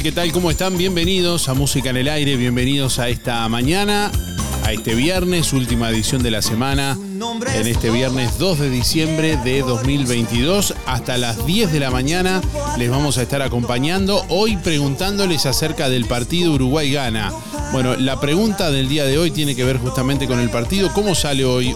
[0.00, 0.02] tal?
[0.02, 0.32] ¿Qué tal?
[0.32, 0.78] ¿Cómo están?
[0.78, 4.10] Bienvenidos a Música en el Aire, bienvenidos a esta mañana,
[4.64, 6.96] a este viernes, última edición de la semana,
[7.54, 10.74] en este viernes 2 de diciembre de 2022.
[10.86, 12.40] Hasta las 10 de la mañana
[12.78, 17.32] les vamos a estar acompañando, hoy preguntándoles acerca del partido Uruguay-Gana.
[17.72, 20.92] Bueno, la pregunta del día de hoy tiene que ver justamente con el partido.
[20.92, 21.72] ¿Cómo sale hoy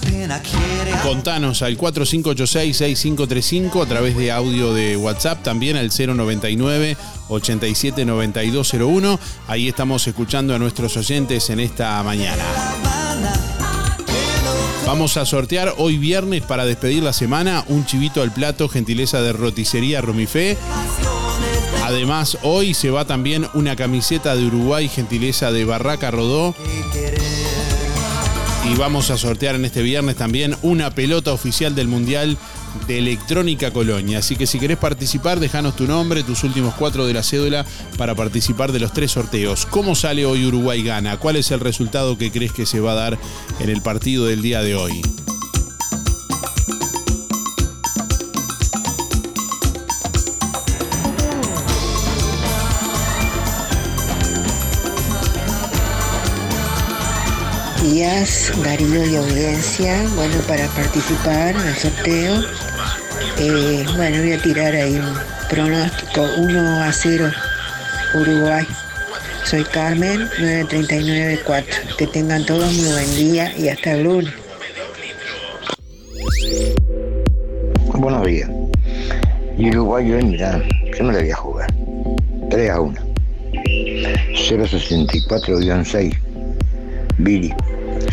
[0.00, 6.98] pena quiere Contanos al 4586-6535 a través de audio de WhatsApp, también al 099
[7.28, 9.18] 879201.
[9.48, 12.44] Ahí estamos escuchando a nuestros oyentes en esta mañana.
[14.86, 19.32] Vamos a sortear hoy viernes para despedir la semana un chivito al plato, gentileza de
[19.32, 20.58] roticería Romifé.
[21.84, 26.54] Además, hoy se va también una camiseta de Uruguay, gentileza de Barraca Rodó.
[28.64, 32.38] Y vamos a sortear en este viernes también una pelota oficial del Mundial
[32.86, 34.20] de Electrónica Colonia.
[34.20, 37.66] Así que si querés participar, déjanos tu nombre, tus últimos cuatro de la cédula
[37.98, 39.66] para participar de los tres sorteos.
[39.66, 41.18] ¿Cómo sale hoy Uruguay gana?
[41.18, 43.18] ¿Cuál es el resultado que crees que se va a dar
[43.60, 45.02] en el partido del día de hoy?
[57.84, 60.02] Días, Darío y audiencia.
[60.16, 62.42] Bueno, para participar en el sorteo,
[63.38, 65.14] eh, bueno, voy a tirar ahí un
[65.50, 67.30] pronóstico 1 a 0
[68.14, 68.66] Uruguay.
[69.44, 71.96] Soy Carmen, 9394.
[71.98, 74.32] Que tengan todos muy buen día y hasta el lunes.
[77.94, 78.48] Buenos días.
[79.58, 80.62] Y Uruguay hoy, mirá,
[80.96, 81.70] yo no le voy a jugar.
[82.50, 82.98] 3 a 1.
[83.52, 86.16] 064-6.
[87.18, 87.54] Billy.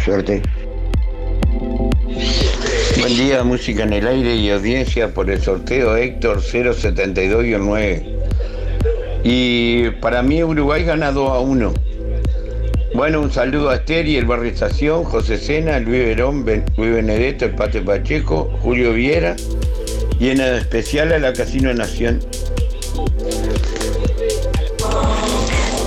[0.04, 0.42] Suerte.
[3.00, 8.04] Buen día, música en el aire y audiencia por el sorteo Héctor 072-9.
[9.24, 11.74] Y para mí Uruguay gana 2 a 1.
[12.96, 17.46] Bueno, un saludo a Esther y el Barrio Estación, José Sena, Luis Verón, Luis Benedetto,
[17.46, 19.36] el Pate Pacheco, Julio Viera
[20.20, 22.20] y en especial a la Casino Nación.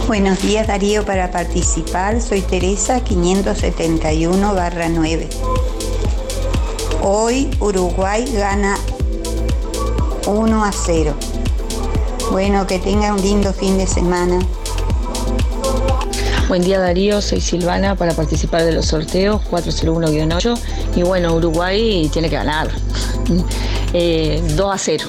[0.06, 2.20] Buenos días Darío para participar.
[2.20, 5.28] Soy Teresa 571 barra 9.
[7.02, 8.76] Hoy Uruguay gana
[10.26, 11.14] 1 a 0.
[12.30, 14.40] Bueno, que tenga un lindo fin de semana.
[16.48, 20.58] Buen día Darío, soy Silvana para participar de los sorteos 401-8
[20.96, 22.68] y bueno, Uruguay tiene que ganar
[23.28, 23.44] 2
[23.94, 25.04] eh, a 0.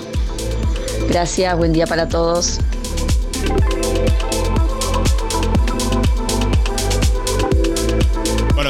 [1.10, 2.60] Gracias, buen día para todos.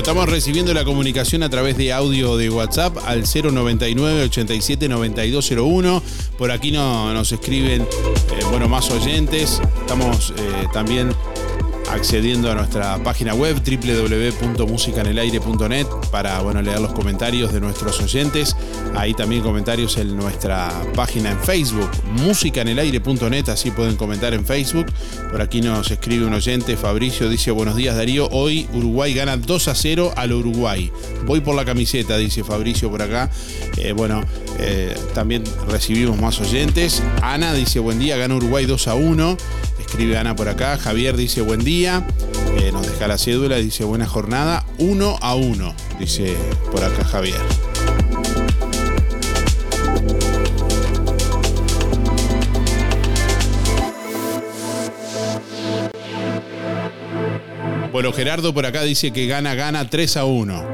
[0.05, 6.03] Estamos recibiendo la comunicación a través de audio de WhatsApp al 099 87 9201.
[6.37, 9.59] Por aquí no, nos escriben, eh, bueno, más oyentes.
[9.81, 11.09] Estamos eh, también
[11.89, 18.55] accediendo a nuestra página web www.musicanelaire.net para bueno, leer los comentarios de nuestros oyentes.
[18.95, 21.89] Ahí también comentarios en nuestra página en Facebook,
[22.21, 24.87] musicanelaire.net, así pueden comentar en Facebook.
[25.31, 29.67] Por aquí nos escribe un oyente, Fabricio, dice buenos días Darío, hoy Uruguay gana 2
[29.67, 30.91] a 0 al Uruguay.
[31.25, 33.29] Voy por la camiseta, dice Fabricio por acá.
[33.77, 34.23] Eh, bueno,
[34.59, 37.03] eh, también recibimos más oyentes.
[37.21, 39.37] Ana dice buen día, gana Uruguay 2 a 1.
[39.95, 40.77] Escribe Ana por acá.
[40.77, 42.05] Javier dice buen día.
[42.59, 44.65] Eh, nos deja la cédula, dice buena jornada.
[44.77, 46.35] Uno a uno, dice
[46.69, 47.39] por acá Javier.
[57.93, 60.65] Bueno, Gerardo por acá dice que gana, gana 3 a 1.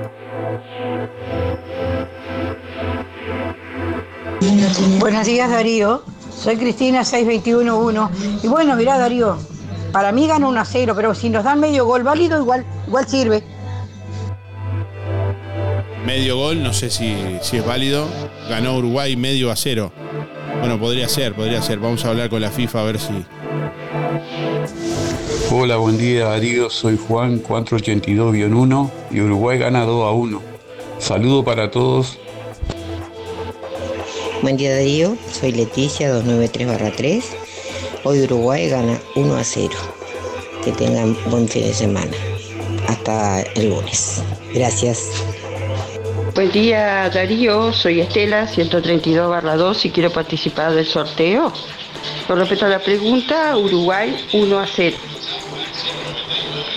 [4.99, 6.03] Buenos días, Darío.
[6.41, 8.39] Soy Cristina 6211.
[8.43, 9.37] Y bueno, mirá Darío,
[9.91, 13.07] para mí gana 1 a 0, pero si nos dan medio gol válido, igual, igual
[13.07, 13.43] sirve.
[16.03, 18.07] Medio gol, no sé si, si es válido.
[18.49, 19.91] Ganó Uruguay medio a 0.
[20.59, 21.77] Bueno, podría ser, podría ser.
[21.77, 23.23] Vamos a hablar con la FIFA a ver si.
[25.51, 30.41] Hola, buen día Darío, soy Juan 482-1 y Uruguay gana 2 a 1.
[30.97, 32.17] Saludo para todos
[34.41, 37.23] Buen día Darío, soy Leticia 293-3.
[38.03, 39.69] Hoy Uruguay gana 1 a 0.
[40.65, 42.11] Que tengan buen fin de semana.
[42.87, 44.23] Hasta el lunes.
[44.51, 45.11] Gracias.
[46.33, 51.53] Buen día Darío, soy Estela 132-2 y quiero participar del sorteo.
[52.25, 54.97] Con respecto a la pregunta, Uruguay 1 a 0.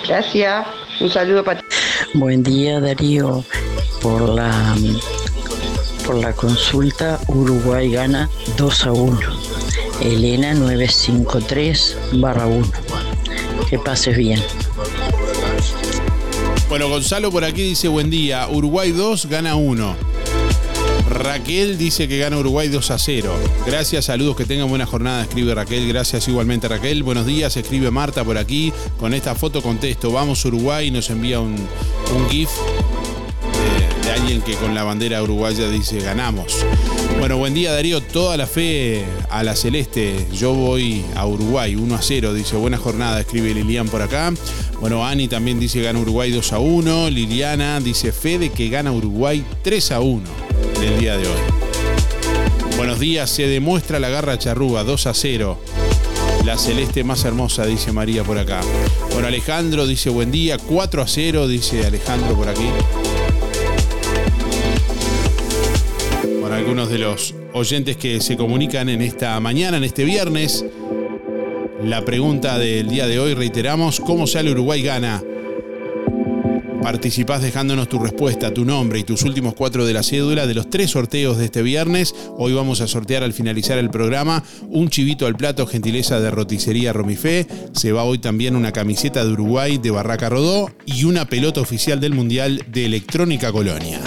[0.06, 0.67] Gracias.
[1.00, 1.67] Un saludo para ti.
[2.12, 3.43] Buen día Darío.
[4.02, 4.76] Por la
[6.04, 9.20] por la consulta, Uruguay gana 2 a 1.
[10.02, 12.66] Elena 953 barra 1.
[13.68, 14.42] Que pases bien.
[16.68, 18.46] Bueno, Gonzalo por aquí dice buen día.
[18.48, 19.96] Uruguay 2 gana 1.
[21.08, 23.32] Raquel dice que gana Uruguay 2 a 0.
[23.66, 25.88] Gracias, saludos, que tengan buena jornada, escribe Raquel.
[25.88, 27.02] Gracias igualmente Raquel.
[27.02, 28.72] Buenos días, escribe Marta por aquí.
[28.98, 31.54] Con esta foto contesto, vamos Uruguay, nos envía un,
[32.14, 32.50] un GIF
[34.04, 36.64] de alguien que con la bandera uruguaya dice ganamos.
[37.19, 40.26] Bueno, buen día Darío, toda la fe a la celeste.
[40.32, 44.32] Yo voy a Uruguay 1 a 0, dice buena jornada, escribe Lilian por acá.
[44.81, 47.10] Bueno, Ani también dice gana Uruguay 2 a 1.
[47.10, 50.22] Liliana dice fe de que gana Uruguay 3 a 1
[50.76, 51.40] en el día de hoy.
[52.76, 55.58] Buenos días, se demuestra la garra charrúa 2 a 0.
[56.44, 58.60] La celeste más hermosa, dice María por acá.
[59.12, 62.69] Bueno, Alejandro dice buen día, 4 a 0, dice Alejandro por aquí.
[66.74, 70.64] De los oyentes que se comunican en esta mañana, en este viernes.
[71.84, 75.22] La pregunta del día de hoy, reiteramos, ¿cómo sale Uruguay gana?
[76.82, 80.69] Participás dejándonos tu respuesta, tu nombre y tus últimos cuatro de la cédula de los
[80.69, 82.12] tres sorteos de este viernes.
[82.38, 86.93] Hoy vamos a sortear al finalizar el programa un chivito al plato, gentileza de roticería
[86.93, 87.46] Romifé.
[87.72, 92.00] Se va hoy también una camiseta de Uruguay de Barraca Rodó y una pelota oficial
[92.00, 94.00] del Mundial de Electrónica Colonia.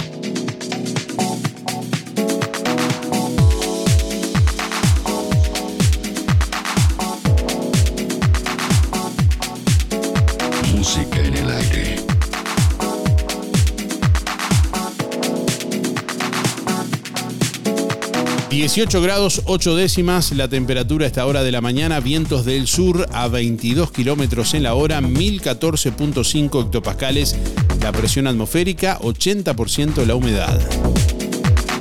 [18.58, 20.32] ...18 grados 8 décimas...
[20.32, 22.00] ...la temperatura a esta hora de la mañana...
[22.00, 25.00] ...vientos del sur a 22 kilómetros en la hora...
[25.00, 27.36] ...1014.5 hectopascales...
[27.80, 28.98] ...la presión atmosférica...
[28.98, 30.60] ...80% la humedad.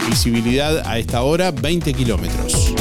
[0.08, 2.72] Visibilidad a esta hora 20 kilómetros.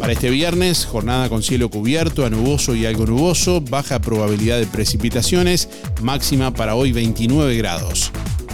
[0.00, 4.66] Para este viernes, jornada con cielo cubierto, a nuboso y algo nuboso, baja probabilidad de
[4.66, 5.68] precipitaciones,
[6.02, 8.10] máxima para hoy 29 grados.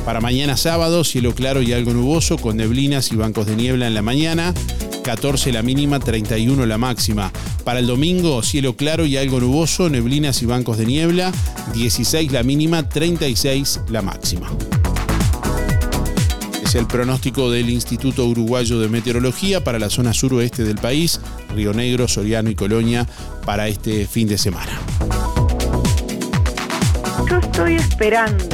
[0.06, 3.94] Para mañana sábado, cielo claro y algo nuboso, con neblinas y bancos de niebla en
[3.94, 4.54] la mañana,
[5.02, 7.32] 14 la mínima, 31 la máxima.
[7.64, 11.32] Para el domingo, cielo claro y algo nuboso, neblinas y bancos de niebla,
[11.74, 14.48] 16 la mínima, 36 la máxima
[16.62, 21.20] es el pronóstico del Instituto Uruguayo de Meteorología para la zona suroeste del país,
[21.54, 23.06] Río Negro, Soriano y Colonia,
[23.44, 24.80] para este fin de semana.
[27.30, 28.44] Yo estoy esperando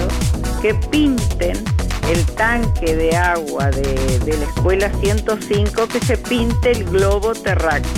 [0.63, 1.63] que pinten
[2.09, 7.91] el tanque de agua de, la escuela 105, que se pinte el globo terráqueo.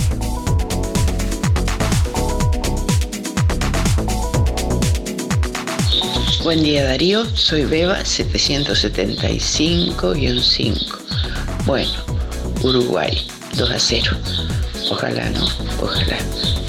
[6.43, 10.97] Buen día Darío, soy Beba 775-5.
[11.65, 11.91] Bueno,
[12.63, 14.17] Uruguay 2 a 0.
[14.89, 15.45] Ojalá, ¿no?
[15.81, 16.17] Ojalá.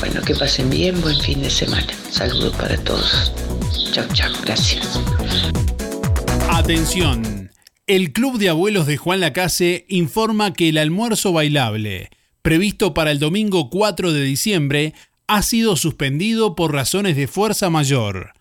[0.01, 1.87] Bueno, que pasen bien, buen fin de semana.
[2.11, 3.33] Saludos para todos.
[3.93, 5.01] Chao, chao, gracias.
[6.51, 7.51] Atención.
[7.87, 12.11] El Club de Abuelos de Juan Lacase informa que el almuerzo bailable,
[12.43, 14.95] previsto para el domingo 4 de diciembre,
[15.27, 18.33] ha sido suspendido por razones de fuerza mayor.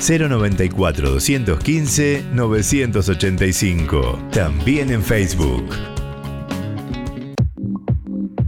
[0.00, 4.18] 094 215 985.
[4.32, 5.64] También en Facebook.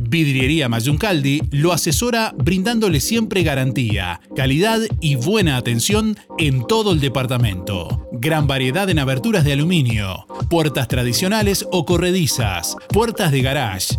[0.09, 8.09] Vidriería Mayuncaldi lo asesora brindándole siempre garantía, calidad y buena atención en todo el departamento.
[8.13, 13.99] Gran variedad en aberturas de aluminio, puertas tradicionales o corredizas, puertas de garage,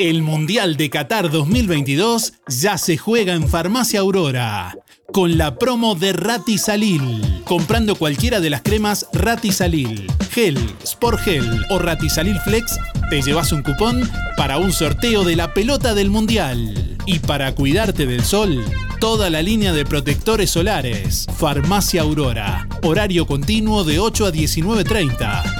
[0.00, 4.74] El Mundial de Qatar 2022 ya se juega en Farmacia Aurora
[5.12, 7.42] con la promo de Ratisalil.
[7.44, 12.80] Comprando cualquiera de las cremas Ratisalil, Gel, Sport Gel o Ratisalil Flex,
[13.10, 16.96] te llevas un cupón para un sorteo de la pelota del Mundial.
[17.04, 18.64] Y para cuidarte del sol,
[19.00, 21.26] toda la línea de protectores solares.
[21.36, 22.66] Farmacia Aurora.
[22.82, 25.59] Horario continuo de 8 a 19.30.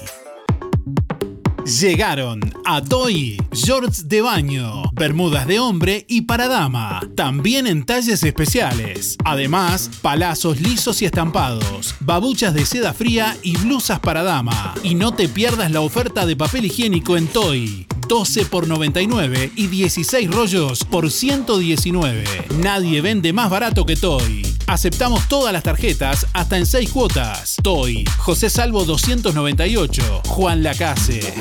[1.65, 8.23] Llegaron a Toy shorts de baño, bermudas de hombre y para dama, también en talles
[8.23, 9.15] especiales.
[9.23, 14.73] Además, palazos lisos y estampados, babuchas de seda fría y blusas para dama.
[14.83, 17.87] Y no te pierdas la oferta de papel higiénico en Toy.
[18.07, 22.23] 12 por 99 y 16 rollos por 119.
[22.57, 24.43] Nadie vende más barato que Toy.
[24.71, 27.57] Aceptamos todas las tarjetas hasta en 6 cuotas.
[27.61, 31.33] Toy, José Salvo 298, Juan Lacase.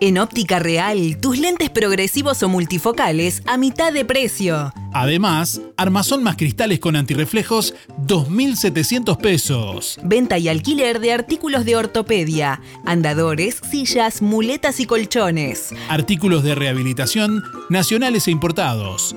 [0.00, 4.72] En Óptica Real, tus lentes progresivos o multifocales a mitad de precio.
[4.92, 7.74] Además, armazón más cristales con antirreflejos,
[8.06, 9.98] 2.700 pesos.
[10.04, 15.74] Venta y alquiler de artículos de ortopedia, andadores, sillas, muletas y colchones.
[15.88, 19.16] Artículos de rehabilitación nacionales e importados.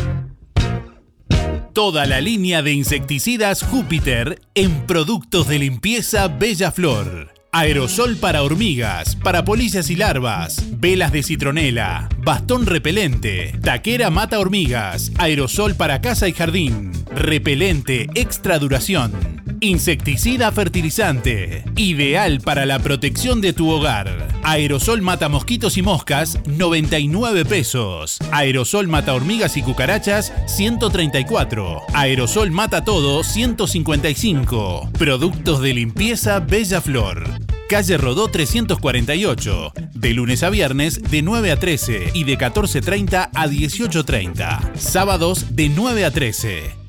[1.73, 7.33] Toda la línea de insecticidas Júpiter en productos de limpieza Bella Flor.
[7.53, 15.13] Aerosol para hormigas, para polillas y larvas, velas de citronela, bastón repelente, taquera mata hormigas,
[15.17, 23.53] aerosol para casa y jardín, repelente extra duración, insecticida fertilizante, ideal para la protección de
[23.53, 24.27] tu hogar.
[24.43, 28.17] Aerosol mata mosquitos y moscas, 99 pesos.
[28.31, 31.81] Aerosol mata hormigas y cucarachas, 134.
[31.93, 34.89] Aerosol mata todo, 155.
[34.97, 37.23] Productos de limpieza Bella Flor.
[37.69, 43.47] Calle Rodó 348, de lunes a viernes de 9 a 13 y de 14.30 a
[43.47, 44.75] 18.30.
[44.75, 46.80] Sábados de 9 a 13.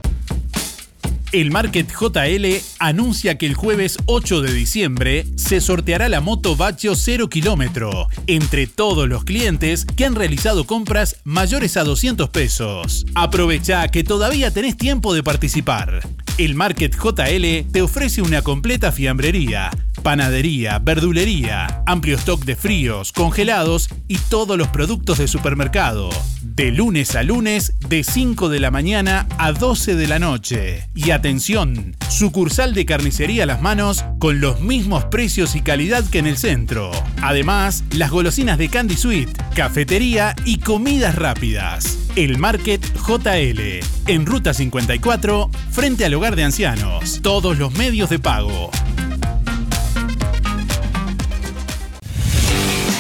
[1.33, 6.95] El Market JL anuncia que el jueves 8 de diciembre se sorteará la moto Baccio
[6.95, 13.07] 0 kilómetro entre todos los clientes que han realizado compras mayores a 200 pesos.
[13.15, 16.07] Aprovecha que todavía tenés tiempo de participar.
[16.37, 19.71] El Market JL te ofrece una completa fiambrería,
[20.03, 26.11] panadería, verdulería, amplio stock de fríos, congelados y todos los productos de supermercado.
[26.43, 30.89] De lunes a lunes, de 5 de la mañana a 12 de la noche.
[30.95, 36.19] Y atención, sucursal de carnicería a las manos con los mismos precios y calidad que
[36.19, 36.91] en el centro.
[37.23, 41.99] Además, las golosinas de Candy Sweet, cafetería y comidas rápidas.
[42.17, 47.21] El Market JL, en Ruta 54, frente al hogar de ancianos.
[47.23, 48.71] Todos los medios de pago.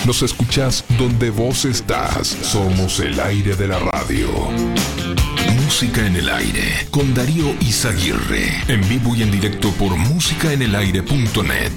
[0.06, 2.26] Nos escuchás donde vos estás.
[2.26, 4.28] Somos el aire de la radio.
[5.62, 8.64] Música en el aire con Darío Izaguirre.
[8.66, 11.72] En vivo y en directo por músicaenelaire.net.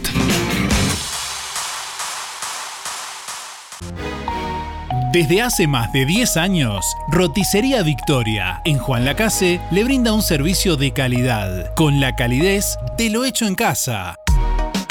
[5.13, 10.77] Desde hace más de 10 años, Roticería Victoria en Juan Lacase le brinda un servicio
[10.77, 14.15] de calidad, con la calidez de lo hecho en casa.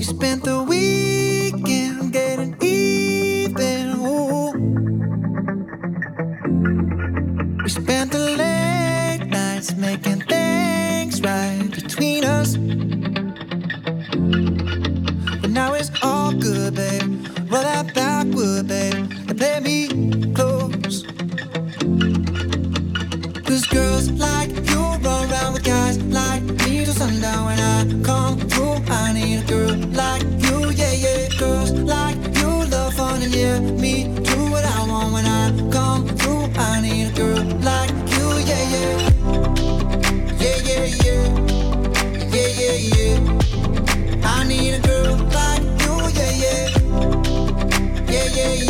[0.00, 4.00] You spent the weekend getting even.
[4.00, 4.50] Ooh.
[7.62, 12.56] We spent the late nights making things right between us.
[15.42, 17.26] But now it's all good, babe.
[17.50, 21.04] Roll that backward, babe, and play me close.
[23.44, 24.39] Cause girls like
[27.00, 28.76] sundown when I come through.
[29.02, 31.28] I need a girl like you, yeah, yeah.
[31.38, 33.94] Girls like you love fun and yeah, me
[34.28, 35.44] do what I want when I
[35.76, 36.44] come through.
[36.68, 38.94] I need a girl like you, yeah, yeah.
[40.42, 41.24] Yeah, yeah, yeah.
[42.34, 43.16] Yeah, yeah, yeah.
[44.34, 46.64] I need a girl like you, yeah, yeah.
[48.12, 48.69] Yeah, yeah, yeah.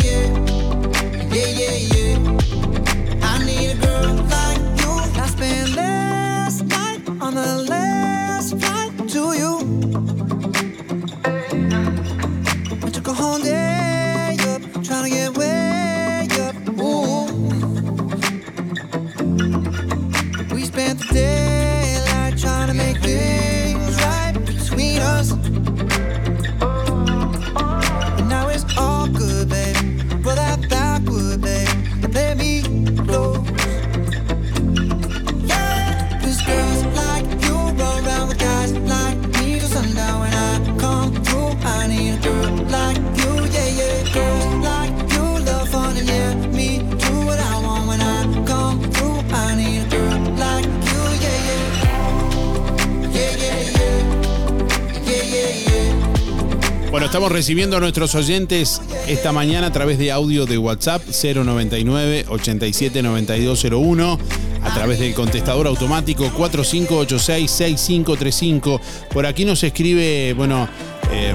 [57.11, 64.17] estamos recibiendo a nuestros oyentes esta mañana a través de audio de WhatsApp 099 879201
[64.63, 68.79] a través del contestador automático 4586-6535.
[69.11, 70.69] Por aquí nos escribe, bueno,
[71.11, 71.33] eh,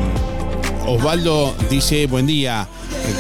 [0.87, 2.67] Osvaldo dice, buen día,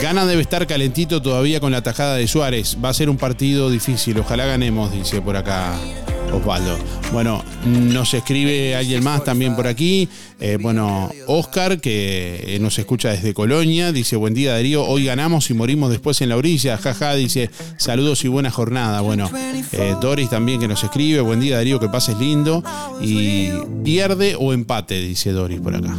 [0.01, 2.79] Gana debe estar calentito todavía con la tajada de Suárez.
[2.83, 5.75] Va a ser un partido difícil, ojalá ganemos, dice por acá
[6.33, 6.77] Osvaldo.
[7.13, 10.09] Bueno, nos escribe alguien más también por aquí.
[10.41, 15.49] Eh, bueno, Oscar, que eh, nos escucha desde Colonia, dice, buen día Darío, hoy ganamos
[15.51, 16.77] y morimos después en la orilla.
[16.77, 19.01] Jaja, dice, saludos y buena jornada.
[19.01, 19.31] Bueno,
[19.73, 22.63] eh, Doris también que nos escribe, buen día Darío, que pases lindo.
[23.01, 23.51] Y
[23.85, 25.97] pierde o empate, dice Doris por acá.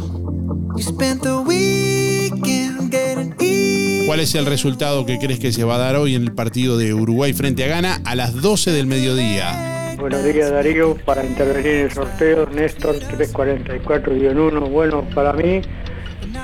[4.06, 6.78] ¿Cuál es el resultado que crees que se va a dar hoy en el partido
[6.78, 9.77] de Uruguay frente a Ghana a las 12 del mediodía?
[9.98, 14.70] Buenos días Darío, para intervenir en el sorteo, Néstor 344-1.
[14.70, 15.60] Bueno, para mí,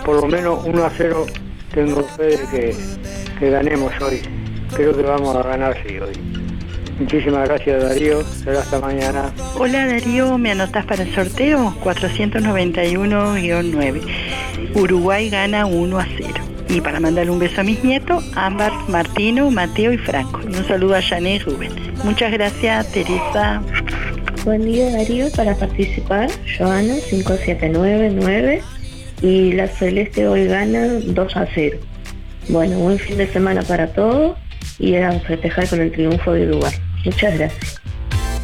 [0.05, 1.25] por lo menos 1 a 0
[1.73, 2.75] tengo fe de que,
[3.39, 4.23] que ganemos hoy.
[4.75, 6.15] Creo que vamos a ganar sí hoy.
[6.99, 9.33] Muchísimas gracias Darío, será hasta mañana.
[9.57, 11.77] Hola Darío, ¿me anotas para el sorteo?
[11.85, 14.01] 491-9.
[14.75, 16.54] Uruguay gana 1 a 0.
[16.75, 20.41] Y para mandarle un beso a mis nietos, Ámbar, Martino, Mateo y Franco.
[20.43, 21.71] Y un saludo a Jané y Rubén.
[22.03, 23.63] Muchas gracias, Teresa.
[24.45, 28.61] Buen día Darío, para participar, Joana 5799
[29.23, 31.79] y la Celeste hoy gana 2 a 0.
[32.49, 34.37] Bueno, buen fin de semana para todos
[34.81, 36.75] y a festejar con el triunfo de Uruguay.
[37.05, 37.81] Muchas gracias.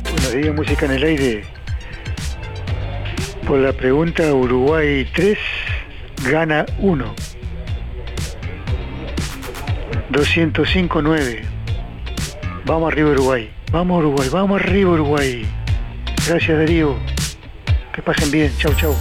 [0.04, 1.42] Buenos días, música en el aire.
[3.44, 5.36] Por la pregunta, Uruguay 3
[6.30, 7.29] gana 1.
[10.12, 11.42] 205-9.
[12.64, 13.50] Vamos arriba Uruguay.
[13.72, 15.46] Vamos Uruguay, vamos arriba Uruguay.
[16.26, 16.96] Gracias Darío.
[17.92, 18.52] Que pasen bien.
[18.58, 18.94] Chau, chau.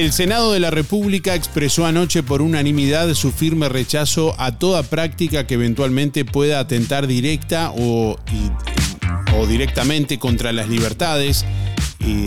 [0.00, 5.46] El Senado de la República expresó anoche por unanimidad su firme rechazo a toda práctica
[5.46, 8.16] que eventualmente pueda atentar directa o,
[9.46, 11.44] directamente contra las libertades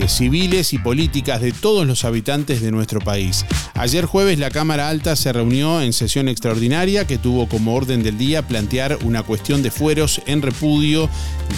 [0.08, 3.44] civiles y políticas de todos los habitantes de nuestro país.
[3.74, 8.18] Ayer jueves la Cámara Alta se reunió en sesión extraordinaria que tuvo como orden del
[8.18, 11.08] día plantear una cuestión de fueros en repudio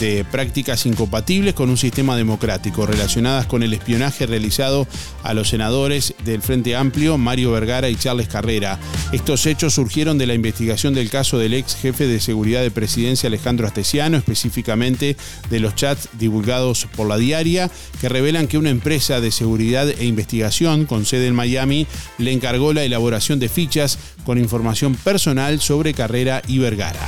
[0.00, 4.86] de prácticas incompatibles con un sistema democrático relacionadas con el espionaje realizado
[5.22, 8.78] a los senadores del Frente Amplio, Mario Vergara y Charles Carrera.
[9.12, 13.28] Estos hechos surgieron de la investigación del caso del ex jefe de seguridad de presidencia
[13.28, 15.16] Alejandro Astesiano, específicamente
[15.50, 17.70] de los chats divulgados por la diaria,
[18.08, 21.86] revelan que una empresa de seguridad e investigación con sede en Miami
[22.18, 27.06] le encargó la elaboración de fichas con información personal sobre Carrera y Vergara.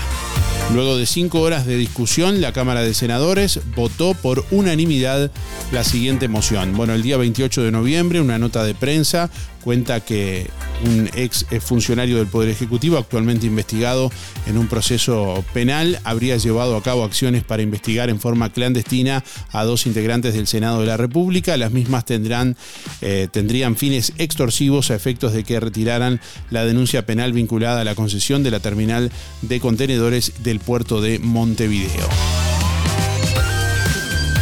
[0.75, 5.31] Luego de cinco horas de discusión, la Cámara de Senadores votó por unanimidad
[5.73, 6.77] la siguiente moción.
[6.77, 9.31] Bueno, el día 28 de noviembre, una nota de prensa
[9.69, 10.47] cuenta que
[10.87, 14.11] un ex funcionario del Poder Ejecutivo, actualmente investigado
[14.47, 19.65] en un proceso penal, habría llevado a cabo acciones para investigar en forma clandestina a
[19.65, 21.59] dos integrantes del Senado de la República.
[21.59, 22.57] Las mismas tendrán,
[23.03, 27.95] eh, tendrían fines extorsivos a efectos de que retiraran la denuncia penal vinculada a la
[27.95, 32.09] concesión de la terminal de contenedores del puerto de Montevideo.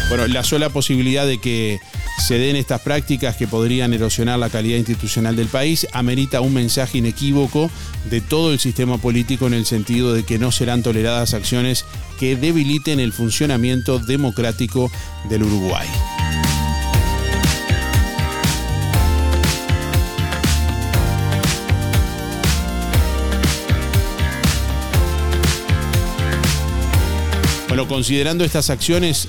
[0.08, 1.80] Bueno, la sola posibilidad de que
[2.18, 6.98] se den estas prácticas que podrían erosionar la calidad institucional del país, amerita un mensaje
[6.98, 7.70] inequívoco
[8.11, 11.85] de todo el sistema político en el sentido de que no serán toleradas acciones
[12.18, 14.90] que debiliten el funcionamiento democrático
[15.29, 15.87] del Uruguay.
[27.76, 29.28] Bueno, considerando estas acciones,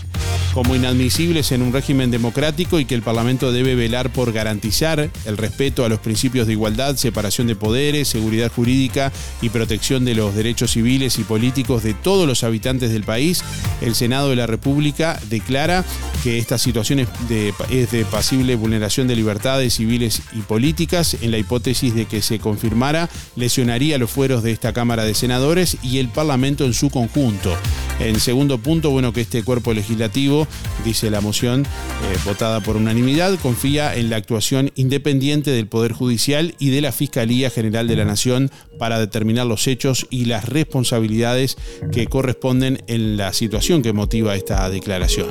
[0.54, 5.38] como inadmisibles en un régimen democrático y que el Parlamento debe velar por garantizar el
[5.38, 10.34] respeto a los principios de igualdad, separación de poderes, seguridad jurídica y protección de los
[10.34, 13.44] derechos civiles y políticos de todos los habitantes del país,
[13.82, 15.84] el Senado de la República declara
[16.24, 21.18] que esta situación es de, es de pasible vulneración de libertades civiles y políticas.
[21.22, 25.78] En la hipótesis de que se confirmara, lesionaría los fueros de esta Cámara de Senadores
[25.84, 27.56] y el Parlamento en su conjunto.
[28.00, 30.48] En segundo punto, bueno, que este cuerpo legislativo
[30.86, 36.54] dice la moción eh, votada por unanimidad, confía en la actuación independiente del Poder Judicial
[36.60, 41.58] y de la Fiscalía General de la Nación para determinar los hechos y las responsabilidades
[41.92, 45.30] que corresponden en la situación que motiva esta declaración.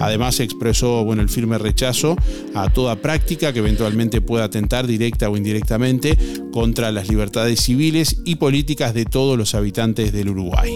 [0.00, 2.16] Además expresó bueno, el firme rechazo
[2.54, 6.18] a toda práctica que eventualmente pueda atentar directa o indirectamente
[6.52, 10.74] contra las libertades civiles y políticas de todos los habitantes del Uruguay.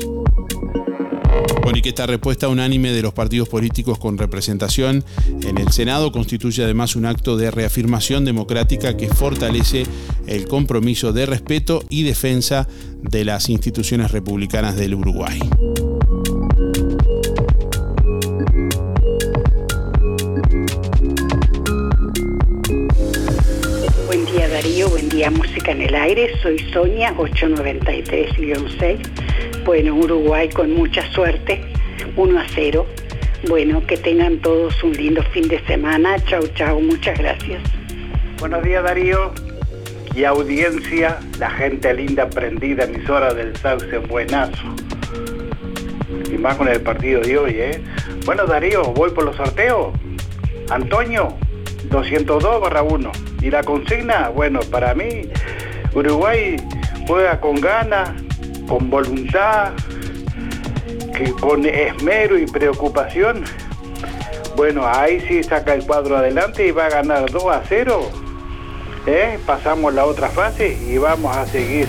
[1.63, 5.05] Bueno, y que esta respuesta unánime de los partidos políticos con representación
[5.43, 9.85] en el Senado constituye además un acto de reafirmación democrática que fortalece
[10.27, 12.67] el compromiso de respeto y defensa
[13.01, 15.39] de las instituciones republicanas del Uruguay.
[24.07, 29.22] Buen día Darío, buen día Música en el Aire, soy Sonia 893-6
[29.65, 31.61] bueno, Uruguay con mucha suerte,
[32.17, 32.87] 1 a 0.
[33.49, 36.19] Bueno, que tengan todos un lindo fin de semana.
[36.25, 37.63] Chau, chau, muchas gracias.
[38.39, 39.33] Buenos días Darío
[40.15, 44.75] y audiencia, la gente linda prendida, emisora del Sauce Buenazo.
[46.33, 47.83] Y más con el partido de hoy, ¿eh?
[48.25, 49.95] Bueno Darío, voy por los sorteos.
[50.71, 51.37] Antonio,
[51.91, 53.13] 202 barra 1.
[53.43, 55.29] Y la consigna, bueno, para mí,
[55.95, 56.57] Uruguay
[57.07, 58.11] juega con ganas,
[58.69, 59.73] con voluntad,
[61.17, 63.45] que con esmero y preocupación,
[64.57, 68.11] bueno, ahí sí saca el cuadro adelante y va a ganar 2 a 0.
[69.07, 69.39] ¿eh?
[69.47, 71.89] Pasamos la otra fase y vamos a seguir,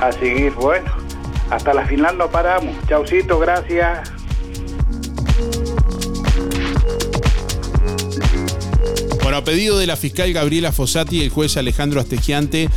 [0.00, 0.90] a seguir, bueno,
[1.50, 2.74] hasta la final no paramos.
[2.88, 4.10] Chaucito, gracias.
[9.22, 12.68] Bueno, a pedido de la fiscal Gabriela Fossati, el juez Alejandro Astegiante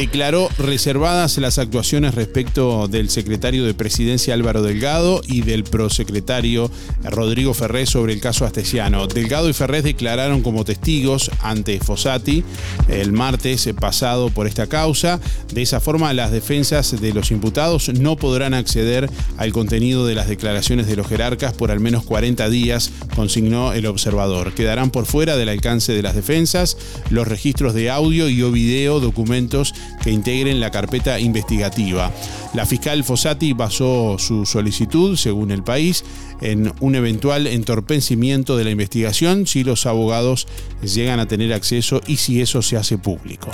[0.00, 6.70] declaró reservadas las actuaciones respecto del secretario de Presidencia Álvaro Delgado y del prosecretario
[7.04, 9.06] Rodrigo Ferrés sobre el caso Astesiano.
[9.08, 12.42] Delgado y Ferrés declararon como testigos ante Fossati
[12.88, 15.20] el martes pasado por esta causa.
[15.52, 20.28] De esa forma, las defensas de los imputados no podrán acceder al contenido de las
[20.28, 24.54] declaraciones de los jerarcas por al menos 40 días, consignó el observador.
[24.54, 26.78] Quedarán por fuera del alcance de las defensas
[27.10, 32.12] los registros de audio y o video, documentos que integren la carpeta investigativa.
[32.54, 36.04] La fiscal Fossati basó su solicitud, según el país,
[36.40, 40.48] en un eventual entorpecimiento de la investigación si los abogados
[40.82, 43.50] llegan a tener acceso y si eso se hace público.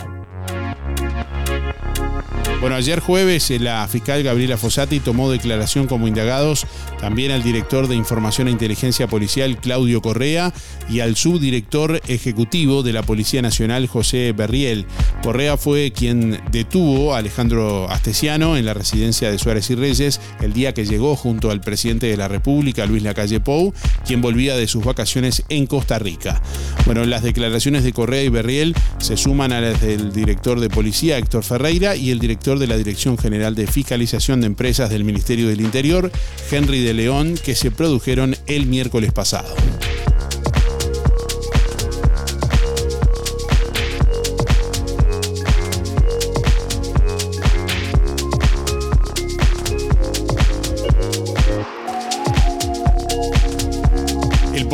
[2.66, 6.66] Bueno, ayer jueves eh, la fiscal Gabriela Fossati tomó declaración como indagados
[6.98, 10.52] también al director de Información e Inteligencia Policial Claudio Correa
[10.90, 14.84] y al subdirector ejecutivo de la Policía Nacional José Berriel.
[15.22, 20.52] Correa fue quien detuvo a Alejandro Astesiano en la residencia de Suárez y Reyes el
[20.52, 23.72] día que llegó junto al presidente de la República, Luis Lacalle Pou,
[24.04, 26.42] quien volvía de sus vacaciones en Costa Rica.
[26.84, 31.16] Bueno, las declaraciones de Correa y Berriel se suman a las del director de policía
[31.16, 35.48] Héctor Ferreira y el director de la Dirección General de Fiscalización de Empresas del Ministerio
[35.48, 36.10] del Interior,
[36.50, 39.54] Henry de León, que se produjeron el miércoles pasado.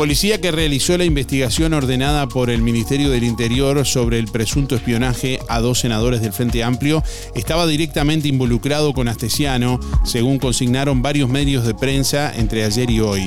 [0.03, 5.39] Policía que realizó la investigación ordenada por el Ministerio del Interior sobre el presunto espionaje
[5.47, 7.01] a dos senadores del Frente Amplio
[7.35, 13.23] estaba directamente involucrado con Astesiano, según consignaron varios medios de prensa entre ayer y hoy.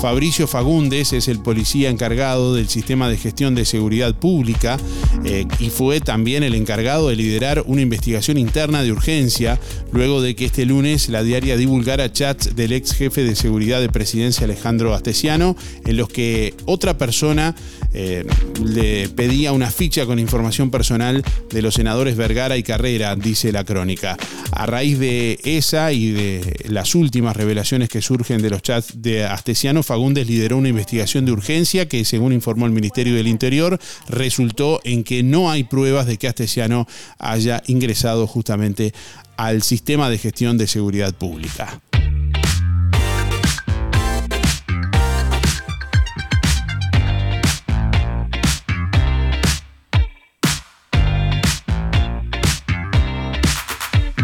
[0.00, 4.78] Fabricio Fagundes es el policía encargado del sistema de gestión de seguridad pública
[5.24, 9.58] eh, y fue también el encargado de liderar una investigación interna de urgencia
[9.90, 13.88] luego de que este lunes la diaria divulgara chats del ex jefe de seguridad de
[13.88, 17.56] presidencia Alejandro Astesiano en los que otra persona
[18.00, 18.24] eh,
[18.64, 23.64] le pedía una ficha con información personal de los senadores Vergara y Carrera, dice la
[23.64, 24.16] crónica.
[24.52, 29.24] A raíz de esa y de las últimas revelaciones que surgen de los chats de
[29.24, 34.80] Astesiano, Fagundes lideró una investigación de urgencia que, según informó el Ministerio del Interior, resultó
[34.84, 36.86] en que no hay pruebas de que Astesiano
[37.18, 38.92] haya ingresado justamente
[39.36, 41.80] al sistema de gestión de seguridad pública.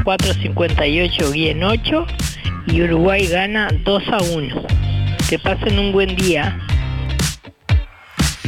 [0.04, 2.06] ...458-8
[2.66, 4.62] y Uruguay gana 2 a 1.
[5.28, 6.60] Que pasen un buen día.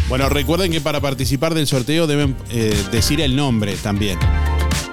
[0.08, 4.18] Bueno, recuerden que para participar del sorteo deben eh, decir el nombre también.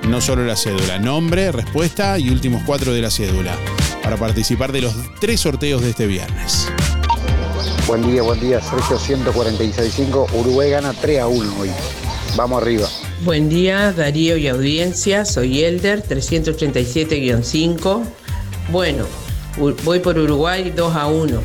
[0.07, 0.99] No solo la cédula.
[0.99, 3.55] Nombre, respuesta y últimos cuatro de la cédula.
[4.01, 6.67] Para participar de los tres sorteos de este viernes.
[7.87, 8.61] Buen día, buen día.
[8.61, 10.33] Sergio 146.5.
[10.33, 11.69] Uruguay gana 3 a 1 hoy.
[12.35, 12.87] Vamos arriba.
[13.25, 15.23] Buen día, Darío y audiencia.
[15.23, 18.03] Soy Elder 337-5.
[18.69, 19.05] Bueno,
[19.85, 21.41] voy por Uruguay 2 a 1.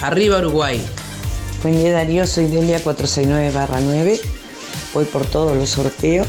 [0.00, 0.80] Arriba Uruguay.
[1.64, 4.20] Buen día Darío, soy Delia 469-9.
[4.94, 6.28] Voy por todos los sorteos.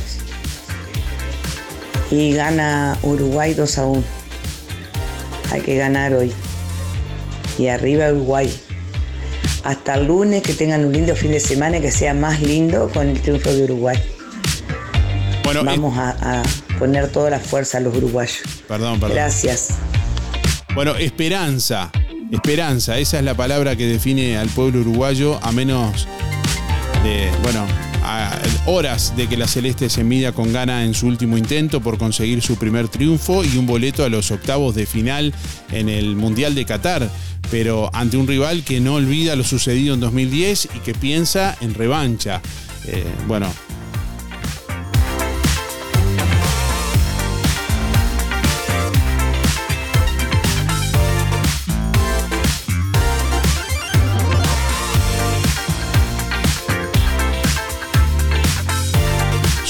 [2.10, 4.04] Y gana Uruguay 2 a 1.
[5.52, 6.32] Hay que ganar hoy.
[7.60, 8.52] Y arriba Uruguay.
[9.64, 12.90] Hasta el lunes, que tengan un lindo fin de semana y que sea más lindo
[12.92, 14.19] con el triunfo de Uruguay.
[15.52, 16.44] Bueno, Vamos a, a
[16.78, 18.38] poner toda la fuerza a los uruguayos.
[18.68, 19.16] Perdón, perdón.
[19.16, 19.70] Gracias.
[20.76, 21.90] Bueno, esperanza.
[22.32, 26.08] Esperanza, esa es la palabra que define al pueblo uruguayo a menos
[27.04, 27.66] de, bueno,
[28.04, 31.98] a horas de que la Celeste se mida con gana en su último intento por
[31.98, 35.34] conseguir su primer triunfo y un boleto a los octavos de final
[35.72, 37.10] en el Mundial de Qatar,
[37.50, 41.74] pero ante un rival que no olvida lo sucedido en 2010 y que piensa en
[41.74, 42.40] revancha.
[42.86, 43.52] Eh, bueno,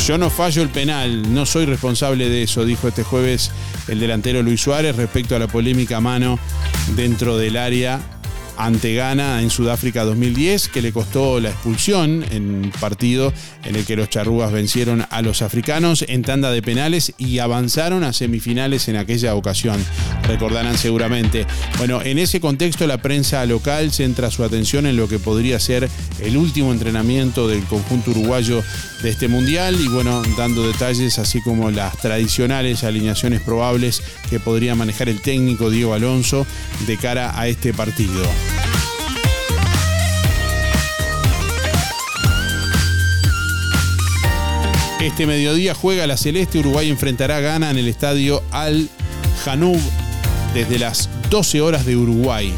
[0.10, 3.52] Yo no fallo el penal, no soy responsable de eso, dijo este jueves
[3.88, 6.40] el delantero Luis Suárez respecto a la polémica mano
[6.96, 8.19] dentro del área
[8.60, 13.86] ante Ghana en Sudáfrica 2010, que le costó la expulsión en un partido en el
[13.86, 18.90] que los charrúas vencieron a los africanos en tanda de penales y avanzaron a semifinales
[18.90, 19.78] en aquella ocasión.
[20.28, 21.48] Recordarán seguramente.
[21.78, 25.90] Bueno, en ese contexto la prensa local centra su atención en lo que podría ser
[26.20, 28.62] el último entrenamiento del conjunto uruguayo
[29.02, 34.76] de este mundial y bueno, dando detalles así como las tradicionales alineaciones probables que podría
[34.76, 36.46] manejar el técnico Diego Alonso
[36.86, 38.24] de cara a este partido.
[45.00, 48.90] Este mediodía juega la Celeste, Uruguay enfrentará a Ghana en el estadio Al
[49.46, 49.80] Janoub
[50.54, 52.54] desde las 12 horas de Uruguay.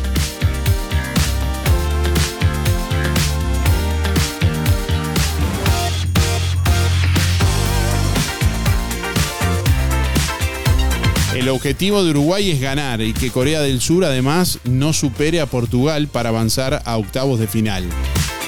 [11.36, 15.46] El objetivo de Uruguay es ganar y que Corea del Sur además no supere a
[15.46, 17.84] Portugal para avanzar a octavos de final.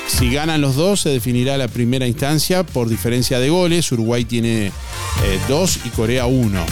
[0.07, 3.91] Si ganan los dos, se definirá la primera instancia por diferencia de goles.
[3.91, 4.71] Uruguay tiene eh,
[5.47, 6.65] dos y Corea uno.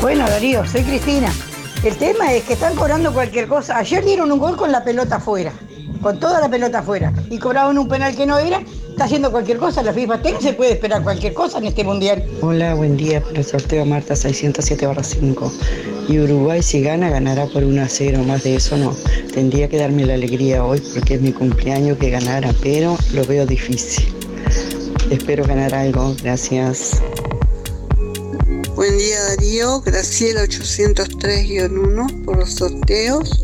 [0.00, 1.32] Bueno, Darío, soy Cristina.
[1.84, 3.78] El tema es que están cobrando cualquier cosa.
[3.78, 5.52] Ayer dieron un gol con la pelota afuera,
[6.00, 8.62] con toda la pelota afuera, y cobraban un penal que no era.
[8.90, 10.20] Está haciendo cualquier cosa la FIFA.
[10.20, 12.22] ¿Qué se puede esperar cualquier cosa en este mundial?
[12.42, 15.52] Hola, buen día para el sorteo Marta 607 5.
[16.08, 18.94] Y Uruguay si gana, ganará por 1 a 0, más de eso no.
[19.32, 23.46] Tendría que darme la alegría hoy porque es mi cumpleaños que ganara, pero lo veo
[23.46, 24.12] difícil.
[25.10, 27.00] Espero ganar algo, gracias.
[28.74, 33.42] Buen día Darío, Graciela 803-1 por los sorteos.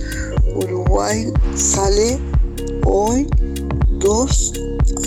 [0.59, 2.19] Uruguay sale
[2.85, 3.29] hoy
[4.01, 4.53] 2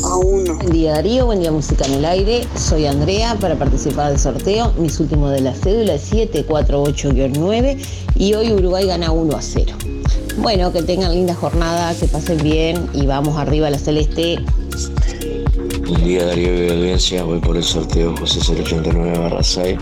[0.04, 0.56] a 1.
[0.56, 2.48] Buen día Darío, buen día Música en el Aire.
[2.56, 4.72] Soy Andrea para participar del sorteo.
[4.78, 7.78] Mis últimos de la cédula es 748-9
[8.16, 9.74] y hoy Uruguay gana 1 a 0.
[10.38, 14.38] Bueno, que tengan linda jornada, que pasen bien y vamos arriba a la celeste.
[15.86, 19.78] Buen día Darío y audiencia, voy por el sorteo José 089 6.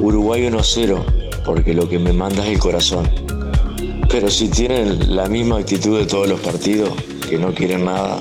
[0.00, 3.23] Uruguay 1-0, porque lo que me manda es el corazón.
[4.14, 6.90] Pero si tienen la misma actitud de todos los partidos,
[7.28, 8.16] que no quieren nada,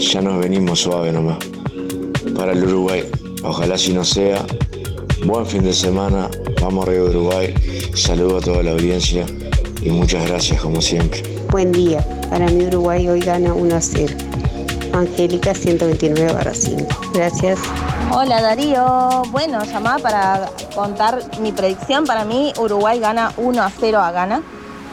[0.00, 1.38] ya nos venimos suave nomás.
[2.36, 3.02] Para el Uruguay,
[3.42, 4.46] ojalá si no sea.
[5.26, 6.30] Buen fin de semana,
[6.62, 7.54] vamos arriba de Uruguay.
[7.94, 9.26] Saludo a toda la audiencia
[9.82, 11.24] y muchas gracias como siempre.
[11.50, 14.29] Buen día, para mí Uruguay hoy gana 1 a 0.
[14.92, 16.86] Angélica 129 barra 5.
[17.14, 17.58] Gracias.
[18.12, 22.04] Hola Darío, bueno, llamaba para contar mi predicción.
[22.04, 24.42] Para mí Uruguay gana 1 a 0 a Ghana.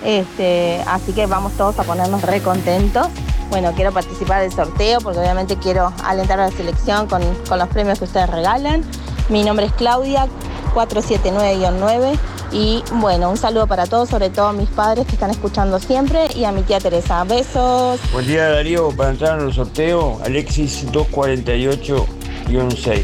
[0.04, 3.08] Este, así que vamos todos a ponernos re contentos.
[3.50, 7.68] Bueno, quiero participar del sorteo porque obviamente quiero alentar a la selección con, con los
[7.70, 8.84] premios que ustedes regalan.
[9.30, 10.28] Mi nombre es Claudia,
[10.74, 12.18] 479-9.
[12.52, 16.28] Y bueno, un saludo para todos, sobre todo a mis padres que están escuchando siempre
[16.36, 17.24] y a mi tía Teresa.
[17.24, 18.00] Besos.
[18.14, 23.02] Buen día Darío, para entrar en el sorteo, Alexis 248-6.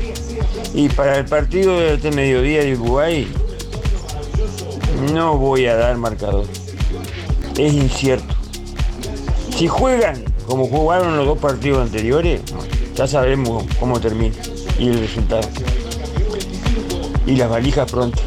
[0.73, 3.31] Y para el partido de este mediodía de Uruguay,
[5.13, 6.45] no voy a dar marcador.
[7.57, 8.33] Es incierto.
[9.55, 12.41] Si juegan como jugaron los dos partidos anteriores,
[12.95, 14.35] ya sabemos cómo termina
[14.79, 15.47] y el resultado.
[17.25, 18.21] Y las valijas pronto.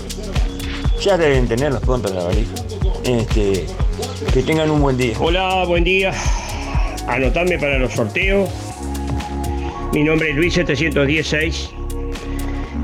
[1.07, 2.67] Ya deben tenerlas pronto las valijas.
[3.05, 3.65] Este,
[4.35, 5.15] que tengan un buen día.
[5.21, 6.13] Hola, buen día.
[7.07, 8.51] Anotadme para los sorteos.
[9.93, 11.71] Mi nombre es Luis 716.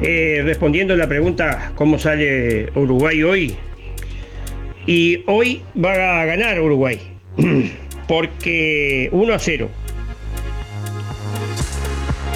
[0.02, 3.56] Eh, respondiendo la pregunta cómo sale Uruguay hoy.
[4.86, 7.00] Y hoy va a ganar Uruguay.
[8.06, 9.68] Porque 1 a 0.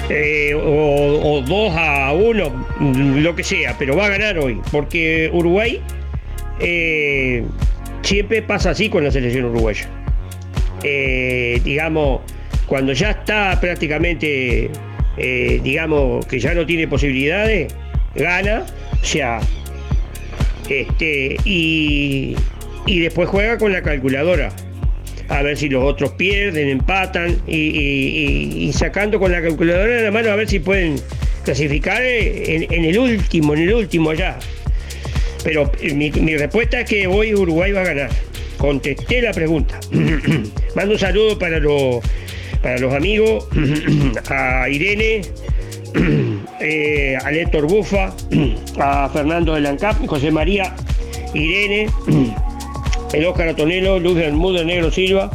[0.09, 2.65] Eh, o, 2 a 1,
[3.21, 4.61] lo que sea, pero va a ganar hoy.
[4.71, 5.81] Porque Uruguay
[6.59, 7.43] eh,
[8.01, 9.87] siempre pasa así con la selección uruguaya.
[10.83, 12.21] Eh, digamos,
[12.67, 14.69] cuando ya está prácticamente,
[15.17, 17.73] digamos, que ya no tiene posibilidades,
[18.15, 18.65] gana,
[19.01, 19.39] o sea,
[20.69, 22.35] este, y,
[22.85, 24.51] y después juega con la calculadora
[25.29, 30.31] a ver si los otros pierden, empatan y, sacando con la calculadora en la mano
[30.31, 30.95] a ver si pueden
[31.43, 34.37] clasificar en, el último, en el último allá.
[35.43, 38.09] Pero eh, mi, respuesta es que hoy Uruguay va a ganar.
[38.57, 39.79] Contesté la pregunta.
[40.75, 42.03] Mando un saludo para los,
[42.61, 43.47] para los amigos,
[44.29, 45.21] a Irene,
[46.59, 48.13] eh, a Héctor Bufa,
[48.79, 50.75] a Fernando de Lancap, José María,
[51.33, 51.87] Irene
[53.13, 55.31] el Óscar Atonelo, Luz Bermúdez, Negro Silva,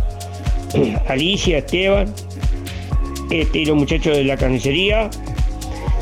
[1.09, 2.13] Alicia, Esteban,
[3.31, 5.11] este, y los muchachos de la carnicería,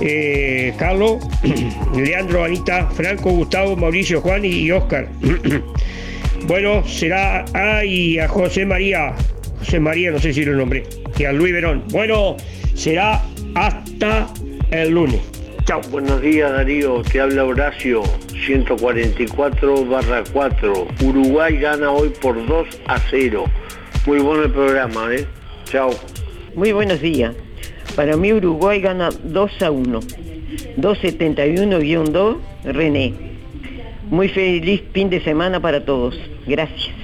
[0.00, 1.18] eh, Carlos,
[1.96, 5.08] Leandro, Anita, Franco, Gustavo, Mauricio, Juan y Oscar.
[6.46, 9.14] bueno, será a, y a José María,
[9.60, 10.84] José María, no sé si lo nombré,
[11.18, 11.84] y a Luis Verón.
[11.90, 12.36] Bueno,
[12.74, 13.22] será
[13.54, 14.26] hasta
[14.70, 15.20] el lunes.
[15.66, 15.80] Chao.
[15.90, 18.02] Buenos días Darío, te habla Horacio,
[18.47, 20.88] 144 barra 4.
[21.05, 23.45] Uruguay gana hoy por 2 a 0.
[24.07, 25.26] Muy bueno el programa, ¿eh?
[25.64, 25.91] Chao.
[26.55, 27.34] Muy buenos días.
[27.95, 30.01] Para mí Uruguay gana 2 a 1.
[30.78, 33.14] 271-2, René.
[34.05, 36.18] Muy feliz fin de semana para todos.
[36.47, 36.97] Gracias.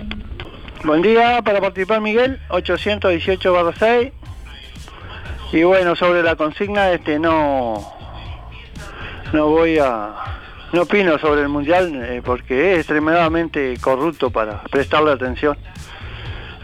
[0.84, 4.12] Buen día, para participar Miguel, 818 barra 6.
[5.53, 7.93] Y bueno, sobre la consigna, este no,
[9.32, 10.14] no voy a,
[10.72, 15.56] no opino sobre el Mundial eh, porque es extremadamente corrupto para prestarle atención.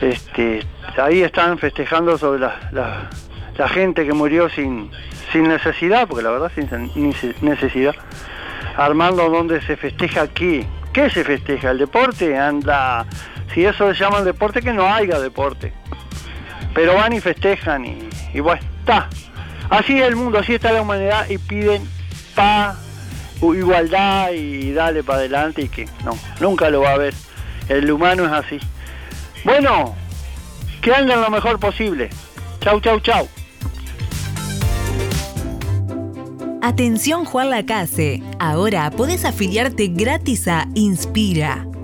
[0.01, 0.67] Este,
[1.01, 4.91] ahí están festejando sobre la, la- gente que murió sin,
[5.31, 6.69] sin necesidad, porque la verdad sin
[7.43, 7.95] necesidad.
[8.77, 10.67] Armando donde se festeja aquí.
[10.93, 11.71] ¿Qué se festeja?
[11.71, 12.37] ¿El deporte?
[12.37, 13.07] Anda.
[13.55, 15.73] Si eso se llama el deporte, que no haya deporte.
[16.75, 19.09] Pero van y festejan y, y bueno, está.
[19.71, 21.87] Así es el mundo, así está la humanidad y piden
[22.35, 22.77] paz,
[23.55, 27.15] igualdad y dale para adelante y que no, nunca lo va a haber.
[27.69, 28.59] El humano es así.
[29.45, 29.95] Bueno,
[30.81, 32.11] que anden lo mejor posible.
[32.61, 33.29] Chau, chau, chau.
[36.63, 41.67] Atención Juan Lacase, ahora podés afiliarte gratis a Inspira.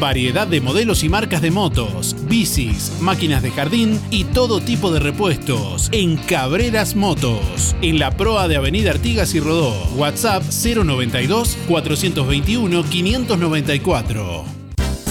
[0.00, 4.98] Variedad de modelos y marcas de motos, bicis, máquinas de jardín y todo tipo de
[4.98, 9.74] repuestos en Cabreras Motos, en la proa de Avenida Artigas y Rodó.
[9.96, 14.44] WhatsApp 092 421 594.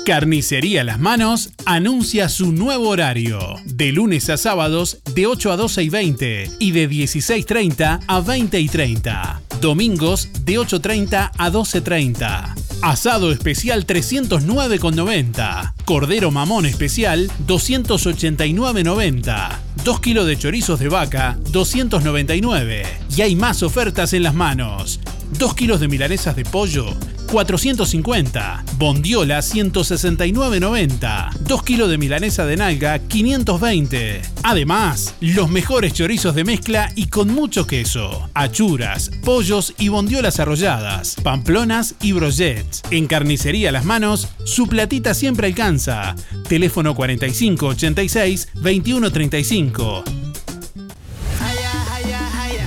[0.06, 3.40] Carnicería Las Manos anuncia su nuevo horario.
[3.66, 8.60] De lunes a sábados de 8 a 12 y 20 y de 16.30 a 20
[8.60, 9.42] y 30.
[9.62, 12.56] Domingos de 8.30 a 12.30.
[12.82, 15.74] Asado especial 309,90.
[15.86, 19.60] Cordero mamón especial 289,90.
[19.84, 22.88] 2 kilos de chorizos de vaca 299.
[23.16, 25.00] Y hay más ofertas en las manos.
[25.38, 26.96] 2 kilos de milanesas de pollo
[27.32, 28.64] 450.
[28.78, 31.34] Bondiola 169,90.
[31.40, 34.22] 2 kilos de milanesa de nalga 520.
[34.44, 38.30] Además, los mejores chorizos de mezcla y con mucho queso.
[38.34, 41.16] Achuras, pollos y bondiolas arrolladas.
[41.24, 42.82] Pamplonas y brochets.
[42.92, 46.16] En carnicería Las Manos, su platita siempre alcanza.
[46.50, 50.31] Teléfono 4586 2135.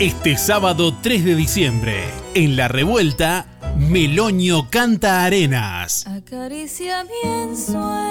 [0.00, 3.46] Este sábado 3 de diciembre, en La Revuelta,
[3.76, 6.06] Meloño canta Arenas.
[6.06, 8.06] Acaricia mi ensueño.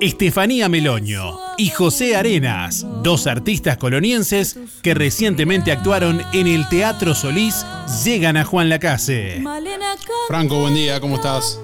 [0.00, 7.66] Estefanía Meloño y José Arenas, dos artistas colonienses que recientemente actuaron en el Teatro Solís,
[8.04, 9.42] llegan a Juan Lacase.
[10.28, 11.58] Franco, buen día, ¿cómo estás?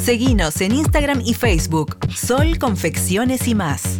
[0.00, 1.98] Seguinos en Instagram y Facebook.
[2.14, 3.98] Sol Confecciones y más.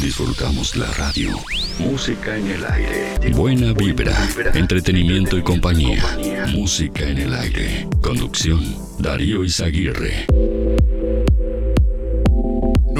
[0.00, 1.38] Disfrutamos la radio.
[1.78, 3.32] Música en el aire.
[3.34, 4.12] Buena vibra,
[4.52, 6.02] entretenimiento y compañía.
[6.52, 7.88] Música en el aire.
[8.02, 8.60] Conducción,
[8.98, 10.26] Darío Izaguirre.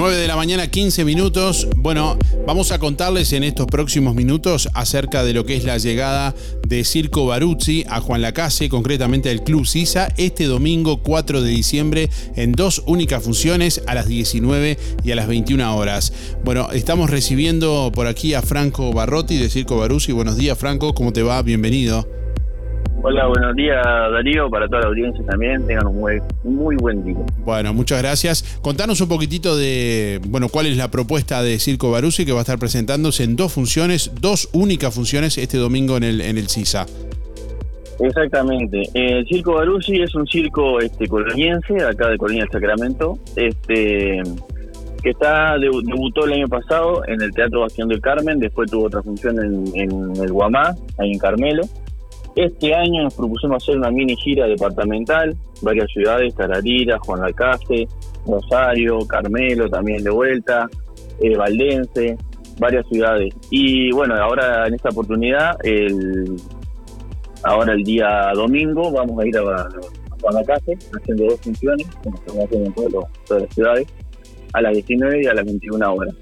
[0.02, 1.68] 9 de la mañana, 15 minutos.
[1.76, 6.34] Bueno, vamos a contarles en estos próximos minutos acerca de lo que es la llegada
[6.66, 12.10] de Circo Baruzzi a Juan Lacase, concretamente al Club Sisa, este domingo 4 de diciembre
[12.34, 16.12] en dos únicas funciones a las 19 y a las 21 horas.
[16.42, 20.10] Bueno, estamos recibiendo por aquí a Franco Barrotti de Circo Baruzzi.
[20.10, 21.40] Buenos días, Franco, ¿cómo te va?
[21.42, 22.21] Bienvenido.
[23.04, 27.16] Hola, buenos días Darío, para toda la audiencia también, tengan un muy, muy buen día.
[27.38, 28.60] Bueno, muchas gracias.
[28.62, 32.42] Contanos un poquitito de, bueno, cuál es la propuesta de Circo Baruzzi que va a
[32.42, 36.86] estar presentándose en dos funciones, dos únicas funciones este domingo en el, en el CISA.
[37.98, 38.82] Exactamente.
[38.94, 44.22] El Circo Baruzzi es un circo este, coloniense, acá de Colonia del Sacramento, este
[45.02, 49.02] que está debutó el año pasado en el Teatro Bastión del Carmen, después tuvo otra
[49.02, 51.62] función en, en el Guamá, ahí en Carmelo.
[52.34, 57.20] Este año nos propusimos hacer una mini gira departamental, varias ciudades, Tararira, Juan
[58.26, 60.68] Rosario, Carmelo también de vuelta,
[61.20, 62.16] eh, Valdense,
[62.58, 63.34] varias ciudades.
[63.50, 66.36] Y bueno, ahora en esta oportunidad, el,
[67.42, 69.68] ahora el día domingo, vamos a ir a,
[70.22, 72.92] Juan Lacase haciendo dos funciones, como estamos haciendo en
[73.26, 73.88] todas las ciudades,
[74.54, 76.14] a las 19 y a las 21 horas.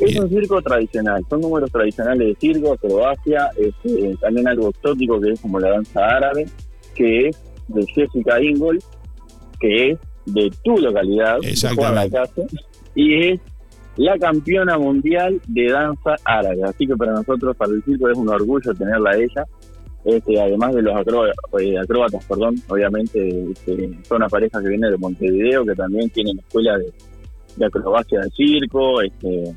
[0.00, 5.30] Es un circo tradicional, son números tradicionales de circo, Croacia, este, también algo exótico que
[5.30, 6.46] es como la danza árabe,
[6.94, 8.82] que es de Jessica Ingold,
[9.58, 12.42] que es de tu localidad, la casa,
[12.94, 13.40] y es
[13.96, 16.62] la campeona mundial de danza árabe.
[16.64, 19.44] Así que para nosotros, para el circo, es un orgullo tenerla a ella.
[20.04, 24.96] Este, además de los eh, acróbatas, perdón, obviamente este, son una pareja que viene de
[24.98, 26.92] Montevideo, que también tienen escuela de,
[27.56, 29.52] de acrobacia del circo, este,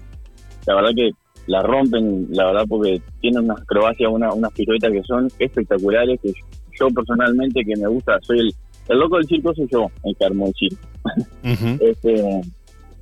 [0.70, 1.12] la verdad que
[1.48, 6.32] la rompen, la verdad, porque tienen unas acrobacias, una, unas piruetas que son espectaculares, que
[6.80, 8.54] yo personalmente que me gusta, soy el,
[8.88, 10.88] el loco del circo, soy yo, el que armó el circo.
[11.82, 12.42] este,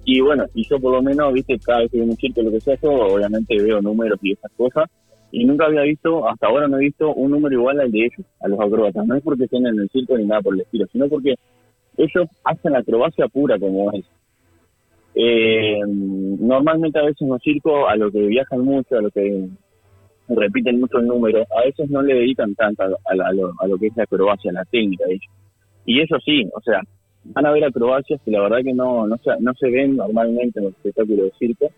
[0.05, 2.51] y bueno, y yo por lo menos, viste, cada vez que veo un circo, lo
[2.51, 4.89] que sea, yo obviamente veo números y esas cosas,
[5.31, 8.25] y nunca había visto, hasta ahora no he visto un número igual al de ellos,
[8.39, 9.05] a los acróbatas.
[9.05, 11.35] No es porque estén en el circo ni nada por el estilo, sino porque
[11.97, 14.05] ellos hacen la acrobacia pura como es.
[15.19, 19.47] Eh, normalmente a veces los circos, a lo que viajan mucho, a lo que
[20.29, 24.03] repiten mucho el número, a veces no le dedican tanto a, lo, que es la
[24.03, 25.05] acrobacia, la técnica.
[25.85, 26.81] Y eso sí, o sea,
[27.23, 30.59] van a ver acrobacias que la verdad que no, no, se, no se ven normalmente
[30.59, 31.71] en los espectáculos de circo.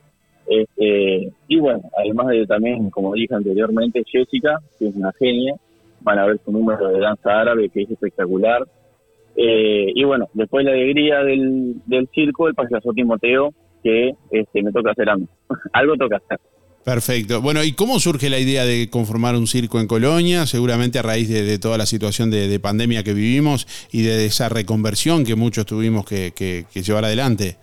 [0.45, 5.55] Este, y bueno, además de también, como dije anteriormente, Jessica, que es una genia,
[6.01, 8.67] van a ver su número de danza árabe que es espectacular.
[9.35, 13.53] Eh, y bueno, después la alegría del, del circo, el payaso Timoteo,
[13.83, 15.27] que este, me toca hacer algo.
[15.73, 16.39] algo toca hacer.
[16.83, 17.41] Perfecto.
[17.41, 20.45] Bueno, ¿y cómo surge la idea de conformar un circo en Colonia?
[20.45, 25.25] Seguramente a raíz de, toda la situación de, pandemia que vivimos y de esa reconversión
[25.25, 27.57] que muchos tuvimos que, llevar adelante.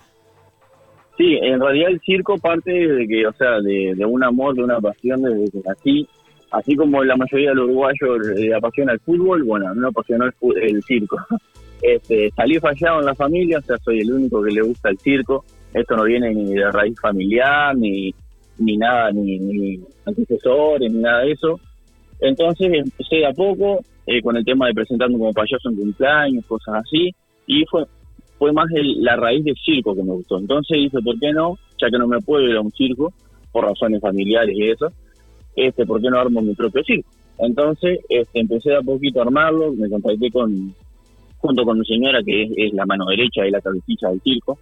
[1.17, 4.81] Sí, en realidad el circo parte de que, o sea, de, un amor, de una
[4.81, 6.09] pasión desde que nací.
[6.51, 9.89] Así como la mayoría de los uruguayos le apasiona el fútbol, bueno, a mí me
[9.89, 11.19] apasionó el circo.
[11.83, 14.99] Este, salí fallado en la familia, o sea, soy el único que le gusta el
[14.99, 15.45] circo.
[15.75, 18.15] Esto no viene ni de raíz familiar, ni,
[18.59, 21.61] ni nada, ni, antecesores, ni nada de eso.
[22.19, 26.77] Entonces empecé a poco eh, con el tema de presentarme como payaso en cumpleaños, cosas
[26.77, 27.15] así,
[27.47, 27.85] y fue
[28.39, 28.67] fue más
[28.99, 30.39] la raíz del circo que me gustó.
[30.39, 31.59] Entonces dije, ¿por qué no?
[31.81, 33.13] Ya que no me puedo ir a un circo,
[33.51, 34.93] por razones familiares y eso,
[35.57, 37.09] este, ¿por qué no armo mi propio circo?
[37.39, 40.75] Entonces este, empecé a poquito a armarlo, me contacté con,
[41.39, 44.59] junto con mi señora, que es, la mano derecha y la cabecilla del circo.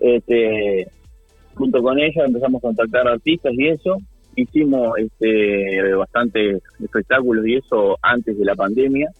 [0.00, 0.88] Este,
[1.54, 3.98] junto con ella empezamos a contactar artistas y eso.
[4.36, 9.10] Hicimos este, bastantes espectáculos y eso antes de la pandemia.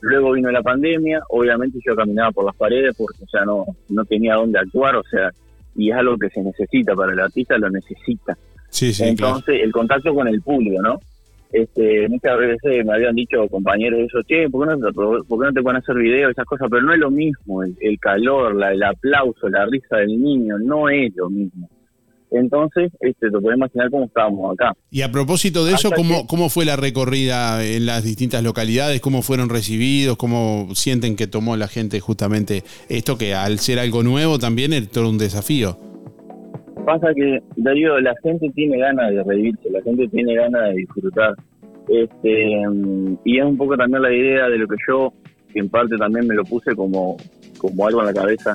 [0.00, 4.36] Luego vino la pandemia, obviamente yo caminaba por las paredes porque sea, no, no tenía
[4.36, 5.30] dónde actuar, o sea,
[5.74, 8.36] y es algo que se necesita para el artista, lo necesita.
[8.70, 11.00] Sí, sí, Entonces, el contacto con el público, ¿no?
[11.52, 15.52] este, muchas veces me habían dicho compañeros eso, che, ¿por qué no, por qué no
[15.52, 16.68] te pueden hacer videos, esas cosas?
[16.70, 20.58] Pero no es lo mismo, el, el calor, la, el aplauso, la risa del niño,
[20.58, 21.68] no es lo mismo.
[22.30, 24.74] Entonces, este, te puedes imaginar cómo estábamos acá.
[24.90, 29.00] Y a propósito de eso, ¿cómo, ¿cómo fue la recorrida en las distintas localidades?
[29.00, 30.18] ¿Cómo fueron recibidos?
[30.18, 34.90] ¿Cómo sienten que tomó la gente justamente esto que al ser algo nuevo también es
[34.90, 35.87] todo un desafío?
[36.88, 41.34] Pasa que, Darío, la gente tiene ganas de reírse, la gente tiene ganas de disfrutar.
[41.86, 42.62] Este,
[43.24, 45.12] y es un poco también la idea de lo que yo,
[45.52, 47.18] que en parte también me lo puse como,
[47.58, 48.54] como algo en la cabeza,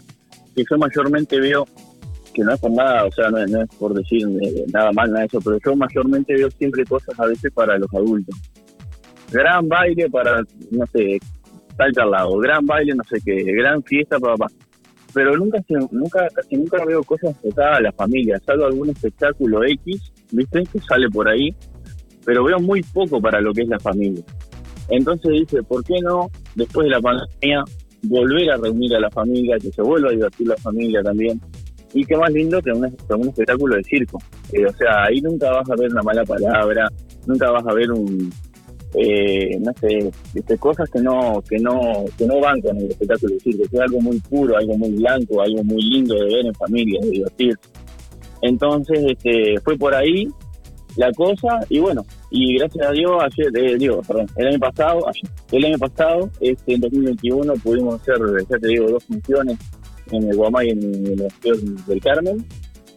[0.55, 1.67] que yo mayormente veo,
[2.34, 5.25] que no es por nada, o sea, no, es- por decir eh, nada mal, nada
[5.25, 8.36] eso, pero yo mayormente veo siempre cosas a veces para los adultos.
[9.31, 11.19] Gran baile para, no sé,
[11.77, 14.47] tal al lado, gran baile, no sé qué, gran fiesta para.
[15.14, 20.11] Pero nunca, nunca, casi nunca veo cosas enfocadas a la familia, salvo algún espectáculo X,
[20.32, 20.64] ¿viste?
[20.72, 21.53] Que sale por ahí,
[22.26, 24.24] pero veo muy poco para lo que es la familia.
[24.89, 27.64] Entonces dice, ¿por qué no, después de la pandemia,
[28.03, 31.39] volver a reunir a la familia, que se vuelva a divertir la familia también?
[31.93, 34.18] Y qué más lindo que un, que un espectáculo de circo.
[34.51, 36.89] Eh, o sea, ahí nunca vas a ver una mala palabra,
[37.28, 38.32] nunca vas a ver un,
[38.95, 43.33] eh, no sé, este, cosas que no, que no, que no van con el espectáculo
[43.33, 46.45] de circo, que es algo muy puro, algo muy blanco, algo muy lindo de ver
[46.45, 47.59] en familia, de divertirse.
[48.41, 50.27] Entonces, este, fue por ahí
[50.95, 55.07] la cosa, y bueno, y gracias a Dios, ayer, eh, digo, perdón, el año pasado,
[55.07, 58.17] ayer, el año pasado, este, en 2021 pudimos hacer,
[58.49, 59.57] ya te digo, dos funciones
[60.11, 61.55] en el Guamay y en el Museo
[61.87, 62.45] del Carmen,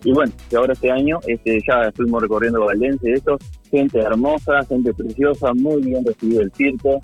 [0.05, 3.39] y bueno, que ahora este año este, ya estuvimos recorriendo Valdense, esto,
[3.77, 7.01] gente hermosa, gente preciosa, muy bien recibido el circo,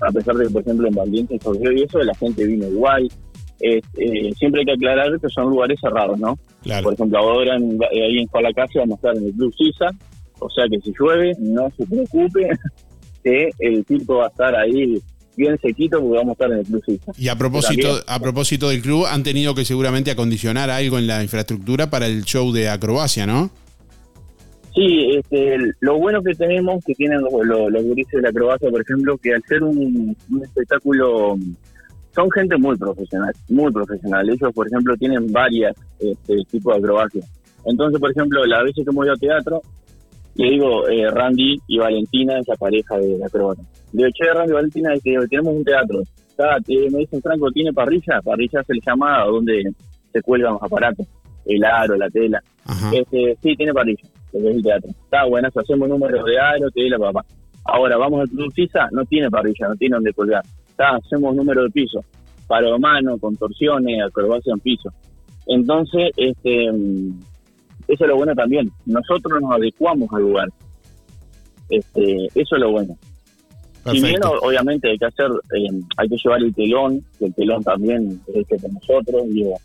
[0.00, 3.08] a pesar de que, por ejemplo, en Valdense surgió y eso, la gente vino igual.
[3.58, 6.38] Este, siempre hay que aclarar que son lugares cerrados, ¿no?
[6.82, 9.86] Por ejemplo, ahora en, ahí en Colacase vamos a estar en el Club Sisa,
[10.38, 12.50] o sea que si llueve, no se preocupe,
[13.24, 15.00] que el circo va a estar ahí
[15.36, 17.12] bien sequito porque vamos a estar en el Club Sisa.
[17.16, 18.04] Y a propósito, También.
[18.08, 22.24] a propósito del club, han tenido que seguramente acondicionar algo en la infraestructura para el
[22.24, 23.50] show de acrobacia, ¿no?
[24.76, 28.28] Sí, este, el- lo bueno que tenemos, que tienen los, los, los gurises de la
[28.28, 31.36] acrobacia, por ejemplo, que al ser un, un espectáculo,
[32.14, 34.28] son gente muy profesional, muy profesional.
[34.28, 37.22] Ellos, por ejemplo, tienen varias este, tipos de acrobacia.
[37.64, 39.60] Entonces, por ejemplo, la vez que hemos ido a teatro,
[40.34, 43.62] le digo, eh, Randy y Valentina, esa pareja de acróbata.
[43.92, 46.02] Le digo, che, Randy y Valentina, este, tenemos un teatro.
[46.28, 48.20] Está, eh, me dicen, Franco, ¿tiene parrilla?
[48.22, 49.62] Parrilla se le llama a donde
[50.12, 51.06] se cuelgan los aparatos,
[51.46, 52.42] el aro, la tela.
[52.94, 54.02] Este, sí, tiene parrilla,
[54.38, 54.90] es el teatro.
[54.90, 57.24] Está bueno, hacemos números de aro, tela, papá.
[57.64, 60.42] Ahora, vamos al Club Sisa, no tiene parrilla, no tiene donde colgar.
[60.68, 62.00] Está, hacemos número de piso,
[62.46, 64.90] paro mano, contorsiones, acrobacia en piso.
[65.46, 67.18] Entonces, este, mm,
[67.88, 68.70] eso es lo bueno también.
[68.84, 70.48] Nosotros nos adecuamos al lugar.
[71.68, 72.96] Este, eso es lo bueno.
[73.84, 74.30] Si bien, Perfecto.
[74.32, 75.26] o- obviamente, hay que hacer,
[75.56, 79.56] eh, hay que llevar el telón, que el telón también es hecho por nosotros, digo,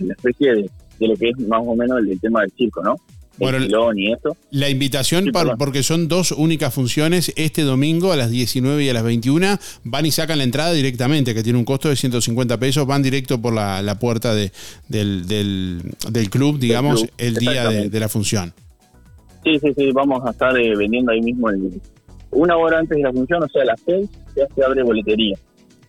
[0.00, 2.82] la especie de, de lo que es más o menos el, el tema del circo,
[2.82, 2.96] ¿no?
[3.38, 4.36] Bueno, el telón y eso.
[4.50, 5.58] La invitación, Sí, par- perdón.
[5.58, 10.06] porque son dos únicas funciones, este domingo a las 19 y a las 21, van
[10.06, 13.54] y sacan la entrada directamente, que tiene un costo de 150 pesos, van directo por
[13.54, 14.50] la, la puerta de,
[14.88, 18.52] del, del, del club, digamos, club, el día de, la función.
[19.44, 21.80] Sí, sí, sí, vamos a estar eh, vendiendo ahí mismo el-
[22.30, 25.36] una hora antes de la función, o sea, a las seis ya se abre boletería.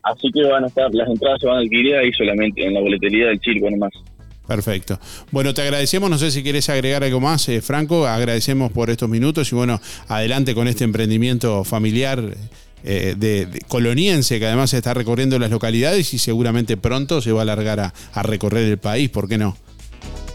[0.03, 2.79] Así que van a estar, las entradas se van a adquirir ahí solamente, en la
[2.79, 3.91] boletería del circo nomás.
[4.49, 4.99] Perfecto.
[5.29, 9.07] Bueno, te agradecemos, no sé si querés agregar algo más, eh, Franco, agradecemos por estos
[9.07, 12.19] minutos y bueno, adelante con este emprendimiento familiar
[12.83, 17.43] eh, de, coloniense que además está recorriendo las localidades y seguramente pronto se va a
[17.43, 19.55] alargar a, a recorrer el país, ¿por qué no?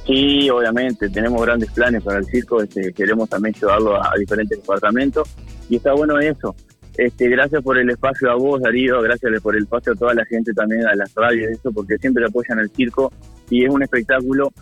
[0.06, 4.56] Sí, obviamente, tenemos grandes planes para el circo, este, queremos también llevarlo a, a diferentes
[4.56, 5.28] departamentos.
[5.68, 6.54] Y está bueno eso.
[6.96, 10.24] Este, gracias por el espacio a vos, Darío, gracias por el espacio a toda la
[10.26, 13.12] gente también, a las radios, eso, porque siempre apoyan el circo
[13.50, 14.52] y es un espectáculo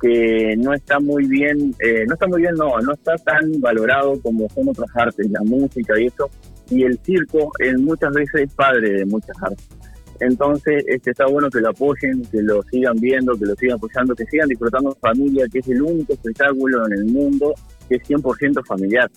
[0.00, 4.20] que no está muy bien, eh, no está muy bien, no, no está tan valorado
[4.20, 6.28] como son otras artes, la música y eso,
[6.70, 9.68] y el circo eh, muchas veces es padre de muchas artes.
[10.20, 14.14] Entonces, este, está bueno que lo apoyen, que lo sigan viendo, que lo sigan apoyando,
[14.14, 17.54] que sigan disfrutando familia, que es el único espectáculo en el mundo
[17.88, 19.10] que es 100% familiar.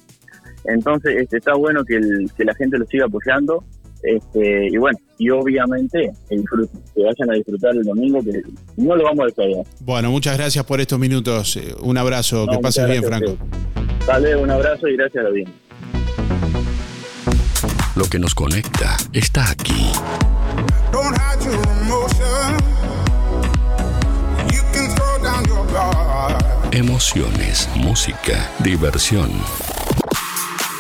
[0.66, 2.00] Entonces, este, está bueno que,
[2.36, 3.64] que la gente lo siga apoyando.
[4.06, 8.42] Este, y bueno, y obviamente que disfruten, que vayan a disfrutar el domingo, que
[8.78, 9.58] no lo vamos a despedir.
[9.80, 13.38] Bueno, muchas gracias por estos minutos, eh, un abrazo, que pases bien, Franco.
[14.06, 15.52] Dale un abrazo y gracias a bien.
[17.96, 19.92] Lo que nos conecta está aquí.
[26.72, 29.32] Emociones, música, diversión.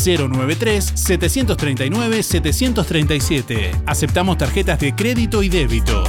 [1.95, 3.83] 093-739-737.
[3.85, 6.03] Aceptamos tarjetas de crédito y débito.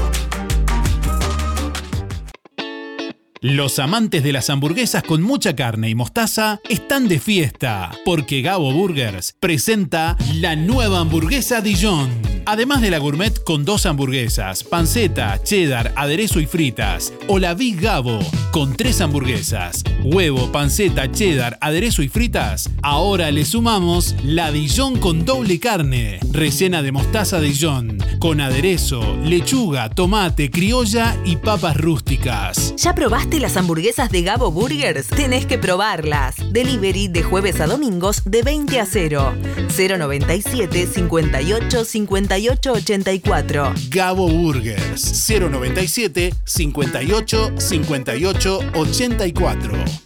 [3.40, 8.72] Los amantes de las hamburguesas con mucha carne y mostaza están de fiesta, porque Gabo
[8.72, 12.35] Burgers presenta la nueva hamburguesa Dijon.
[12.48, 17.80] Además de la gourmet con dos hamburguesas, panceta, cheddar, aderezo y fritas, o la Big
[17.80, 18.20] Gabo
[18.52, 25.24] con tres hamburguesas, huevo, panceta, cheddar, aderezo y fritas, ahora le sumamos la Dijon con
[25.24, 32.74] doble carne, rellena de mostaza Dijon, con aderezo, lechuga, tomate, criolla y papas rústicas.
[32.76, 35.08] ¿Ya probaste las hamburguesas de Gabo Burgers?
[35.08, 36.36] Tenés que probarlas.
[36.52, 39.34] Delivery de jueves a domingos de 20 a 0.
[39.76, 43.74] 097 58 58 84.
[43.90, 50.05] Gabo Burgers 097 58 58 84.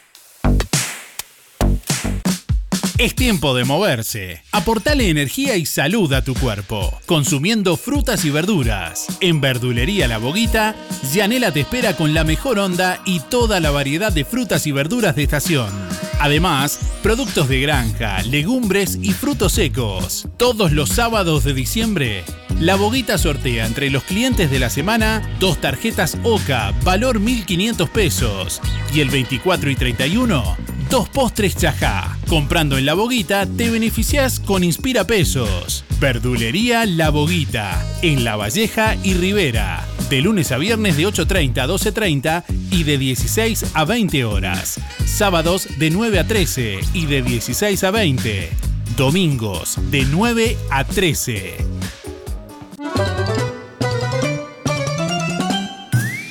[3.01, 4.43] Es tiempo de moverse.
[4.51, 9.07] Aportale energía y salud a tu cuerpo, consumiendo frutas y verduras.
[9.21, 10.75] En Verdulería La Boguita,
[11.11, 15.15] Yanela te espera con la mejor onda y toda la variedad de frutas y verduras
[15.15, 15.71] de estación.
[16.19, 20.27] Además, productos de granja, legumbres y frutos secos.
[20.37, 22.23] Todos los sábados de diciembre,
[22.59, 28.61] La Boguita sortea entre los clientes de la semana dos tarjetas OCA, valor 1.500 pesos.
[28.93, 30.57] Y el 24 y 31,
[30.91, 32.17] dos postres chajá.
[32.27, 35.85] Comprando en La Boguita te beneficias con Inspira Pesos.
[36.01, 39.87] Verdulería La Boguita, en La Valleja y Rivera.
[40.09, 44.81] De lunes a viernes de 8.30 a 12.30 y de 16 a 20 horas.
[45.05, 48.49] Sábados de 9 a 13 y de 16 a 20.
[48.97, 51.55] Domingos de 9 a 13.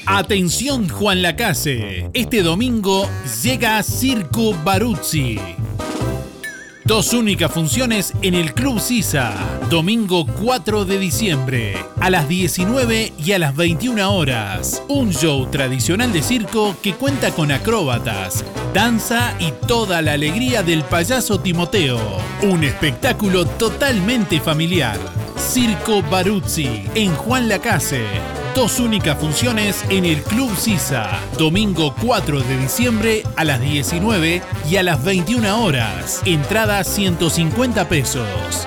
[0.05, 3.09] Atención Juan Lacase, este domingo
[3.43, 5.39] llega Circo Baruzzi.
[6.85, 9.35] Dos únicas funciones en el Club Sisa,
[9.69, 14.83] domingo 4 de diciembre, a las 19 y a las 21 horas.
[14.89, 20.83] Un show tradicional de circo que cuenta con acróbatas, danza y toda la alegría del
[20.83, 22.01] payaso Timoteo.
[22.43, 24.99] Un espectáculo totalmente familiar.
[25.37, 28.40] Circo Baruzzi, en Juan Lacase.
[28.55, 34.77] Dos únicas funciones en el Club Sisa, domingo 4 de diciembre a las 19 y
[34.77, 36.21] a las 21 horas.
[36.25, 38.67] Entrada 150 pesos.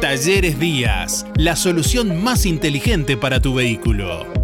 [0.00, 4.43] Talleres Díaz, la solución más inteligente para tu vehículo.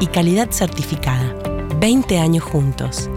[0.00, 1.34] y calidad certificada.
[1.80, 3.08] 20 años juntos.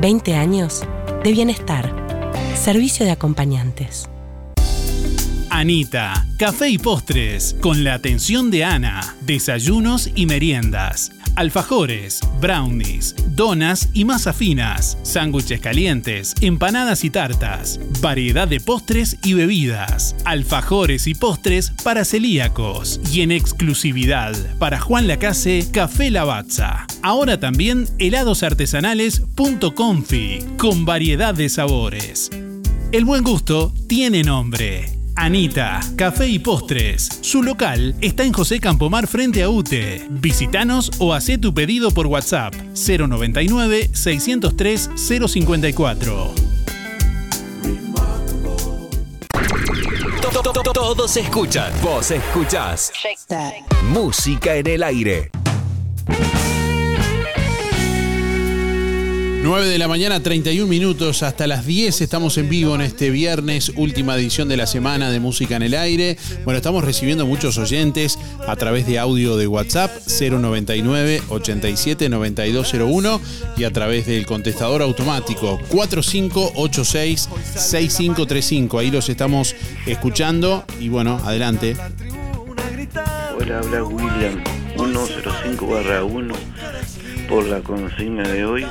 [0.00, 0.84] 20 años
[1.24, 1.92] de bienestar.
[2.54, 4.08] Servicio de acompañantes.
[5.50, 13.90] Anita, café y postres, con la atención de Ana, desayunos y meriendas alfajores, brownies, donas
[13.92, 21.14] y masas finas, sándwiches calientes, empanadas y tartas, variedad de postres y bebidas, alfajores y
[21.14, 26.88] postres para celíacos y en exclusividad para Juan Lacase Café Lavazza.
[27.02, 29.22] Ahora también helados artesanales
[29.76, 32.30] .confi con variedad de sabores.
[32.90, 34.97] El buen gusto tiene nombre.
[35.20, 37.08] Anita, Café y Postres.
[37.22, 40.06] Su local está en José Campomar frente a UTE.
[40.10, 46.34] Visítanos o haz tu pedido por WhatsApp 099 603 054.
[50.72, 52.92] Todos escuchan, vos escuchás.
[53.90, 55.30] Música en el aire.
[59.48, 63.72] 9 de la mañana, 31 minutos, hasta las 10 estamos en vivo en este viernes,
[63.76, 66.18] última edición de la semana de Música en el Aire.
[66.44, 73.20] Bueno, estamos recibiendo muchos oyentes a través de audio de WhatsApp 099 87 9201
[73.56, 78.78] y a través del contestador automático 4586 6535.
[78.78, 81.74] Ahí los estamos escuchando y bueno, adelante.
[83.34, 84.44] Hola, habla William
[84.76, 86.34] 105 1
[87.30, 88.66] por la consigna de hoy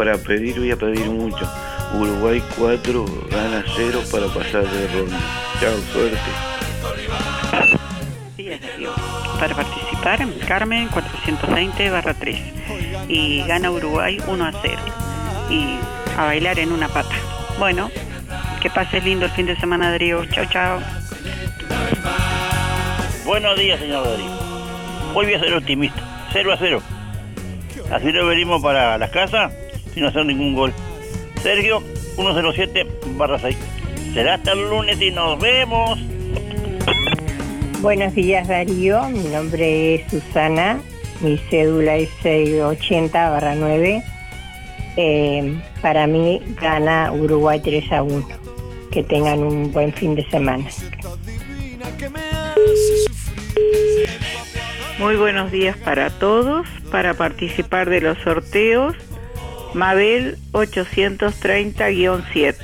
[0.00, 1.46] para pedir voy a pedir mucho.
[1.92, 5.18] Uruguay 4, gana 0 para pasar de ronda.
[5.60, 6.18] Chao, suerte.
[9.38, 12.38] Para participar, Carmen 420 barra 3.
[13.08, 14.78] Y gana Uruguay 1 a 0.
[15.50, 15.78] Y
[16.16, 17.14] a bailar en una pata.
[17.58, 17.90] Bueno,
[18.62, 20.24] que pases lindo el fin de semana, Darío.
[20.24, 20.80] Chao, chao.
[23.26, 24.30] Buenos días, señor Darío.
[25.12, 26.00] Hoy voy a ser optimista.
[26.32, 26.82] 0 a 0.
[27.92, 29.52] Así lo venimos para las casas
[29.94, 30.72] sin hacer ningún gol.
[31.42, 31.82] Sergio
[32.16, 32.86] 107
[33.16, 33.56] barra 6.
[34.14, 35.98] Será hasta el lunes y nos vemos.
[37.80, 40.80] Buenos días Darío, mi nombre es Susana,
[41.22, 44.02] mi cédula es 680 barra 9.
[44.96, 48.28] Eh, para mí gana Uruguay 3 a 1.
[48.90, 50.66] Que tengan un buen fin de semana.
[54.98, 56.66] Muy buenos días para todos.
[56.90, 58.94] Para participar de los sorteos
[59.74, 62.56] Mabel 830-7.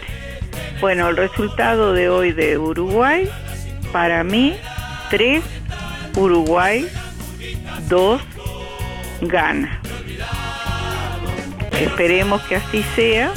[0.80, 3.28] Bueno, el resultado de hoy de Uruguay,
[3.92, 4.56] para mí,
[5.10, 5.42] 3,
[6.16, 6.88] Uruguay,
[7.88, 8.20] 2,
[9.22, 9.80] gana.
[11.80, 13.32] Esperemos que así sea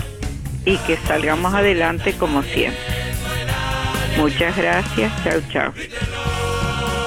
[0.65, 2.79] y que salgamos adelante como siempre.
[4.17, 5.73] Muchas gracias, chao, chao.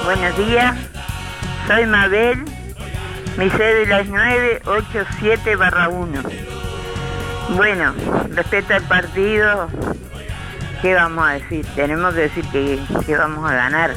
[0.05, 0.75] Buenos días,
[1.67, 2.43] soy Mabel,
[3.37, 5.57] mi cédula es 987
[5.89, 6.23] 1.
[7.55, 7.93] Bueno,
[8.29, 9.69] respecto al partido,
[10.81, 11.65] ¿qué vamos a decir?
[11.75, 13.95] Tenemos que decir que, vamos a ganar.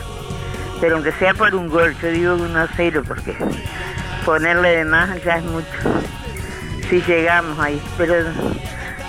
[0.80, 3.36] Pero aunque sea por un gol, yo digo 1 a 0 porque
[4.24, 5.68] ponerle de más ya es mucho.
[6.88, 7.80] Si llegamos ahí.
[7.98, 8.14] Pero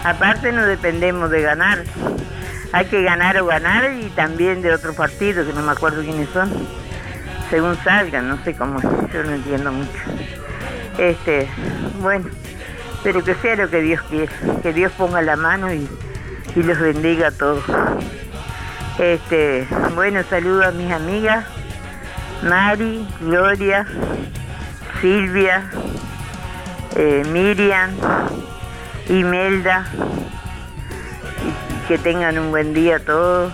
[0.04, 1.84] aparte no dependemos de ganar.
[2.74, 6.28] Hay que ganar o ganar y también de otros partidos, que no me acuerdo quiénes
[6.30, 6.52] son.
[7.50, 8.80] Según salgan, no sé cómo,
[9.14, 10.00] yo no entiendo mucho.
[10.98, 11.48] Este,
[12.02, 12.28] bueno
[13.04, 14.32] pero que sea lo que Dios quiere,
[14.62, 15.88] que Dios ponga la mano y,
[16.56, 17.64] los bendiga a todos.
[18.98, 21.46] Este, bueno, saludo a mis amigas,
[22.42, 23.86] Mari, Gloria,
[25.00, 25.70] Silvia,
[26.96, 27.92] eh, Miriam,
[29.08, 29.86] Imelda,
[31.46, 33.54] y que tengan un buen día todos.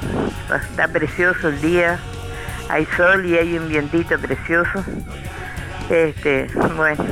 [0.70, 2.00] Está precioso el día,
[2.74, 4.84] hay sol y hay un vientito precioso.
[5.91, 7.03] Este, bueno,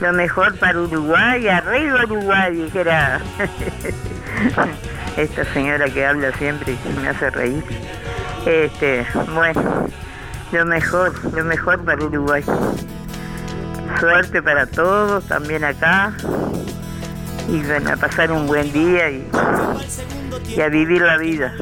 [0.00, 3.20] lo mejor para Uruguay, arriba Uruguay, dijera
[5.16, 7.62] esta señora que habla siempre y me hace reír.
[8.44, 9.86] Este, bueno,
[10.50, 12.42] lo mejor, lo mejor para Uruguay.
[14.00, 16.12] Suerte para todos, también acá.
[17.48, 19.30] Y bueno, a pasar un buen día y,
[20.48, 21.54] y a vivir la vida.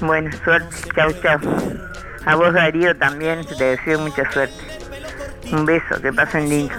[0.00, 1.40] Bueno, suerte, chao, chao.
[2.24, 4.54] A vos Darío también, te deseo mucha suerte.
[5.50, 6.74] Un beso, que pasen lindo.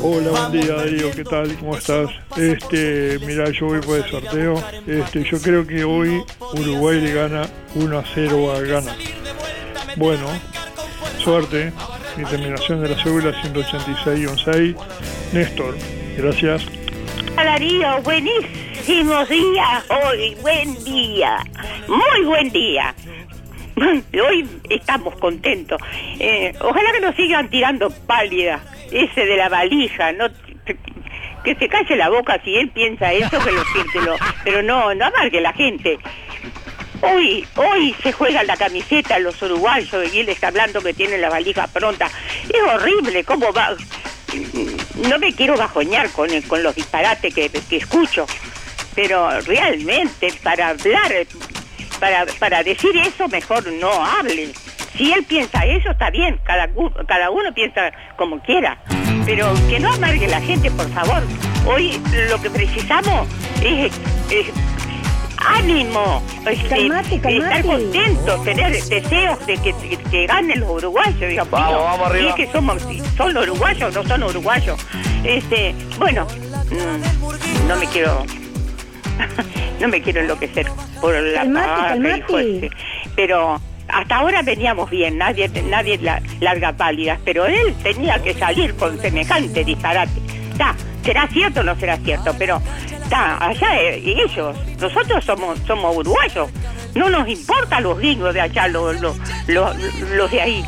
[0.00, 1.54] Hola, buen día Darío, ¿qué tal?
[1.58, 2.10] ¿Cómo estás?
[2.36, 4.62] Este, mira, yo voy por el sorteo.
[4.86, 7.42] Este, yo creo que hoy Uruguay le gana
[7.74, 8.96] 1 a 0 a Ghana.
[9.96, 10.26] Bueno,
[11.18, 11.72] suerte.
[12.16, 14.76] Mi terminación de la cédula 186-6.
[15.32, 15.76] Néstor,
[16.16, 16.66] gracias.
[17.36, 18.02] Darío,
[18.84, 21.44] buenísimos días hoy, buen día,
[21.86, 22.92] muy buen día.
[23.76, 25.80] Hoy estamos contentos.
[26.18, 28.60] Eh, ojalá que nos sigan tirando pálida,
[28.90, 30.12] ese de la valija,
[31.44, 34.00] que se calle la boca si él piensa eso, que lo siente,
[34.42, 35.98] pero no, no amargue la gente.
[37.02, 41.30] Hoy, hoy se juega la camiseta los uruguayos y él está hablando que tiene la
[41.30, 42.10] valija pronta.
[42.48, 43.76] Es horrible, ¿cómo va?
[45.08, 46.30] No me quiero bajoñar con,
[46.62, 48.26] los disparates que escucho,
[48.94, 51.12] pero realmente para hablar,
[52.00, 54.52] para, para decir eso mejor no hable.
[54.96, 56.68] Si él piensa eso, está bien, cada,
[57.06, 58.78] cada uno piensa como quiera,
[59.24, 61.22] pero que no amargue la gente, por favor.
[61.66, 63.26] Hoy lo que precisamos
[63.62, 63.92] es,
[64.30, 64.46] es
[65.38, 66.22] ánimo,
[66.68, 67.36] Calmate, calmate.
[67.38, 71.18] estar contento, tener deseos de que, que- que ganen los uruguayos.
[71.18, 71.82] Dios Vamos, mío.
[71.82, 72.24] vamos arriba.
[72.26, 72.82] Y es que somos,
[73.16, 74.78] son los uruguayos, no son uruguayos.
[75.24, 76.26] Este, bueno,
[76.70, 78.24] mm, no me quiero,
[79.80, 80.66] no me quiero enloquecer
[81.00, 81.44] por la
[81.88, 82.70] Calmate,
[83.16, 88.74] pero hasta ahora veníamos bien, nadie, nadie la- larga pálidas, pero él tenía que salir
[88.76, 90.12] con semejante disparate.
[90.52, 92.60] Está, será cierto o no será cierto, pero
[93.02, 96.48] está, allá eh, ellos, nosotros somos, somos uruguayos,
[96.94, 99.16] no nos importa los gringos de allá, los, los,
[99.48, 99.76] los,
[100.14, 100.64] los de ahí.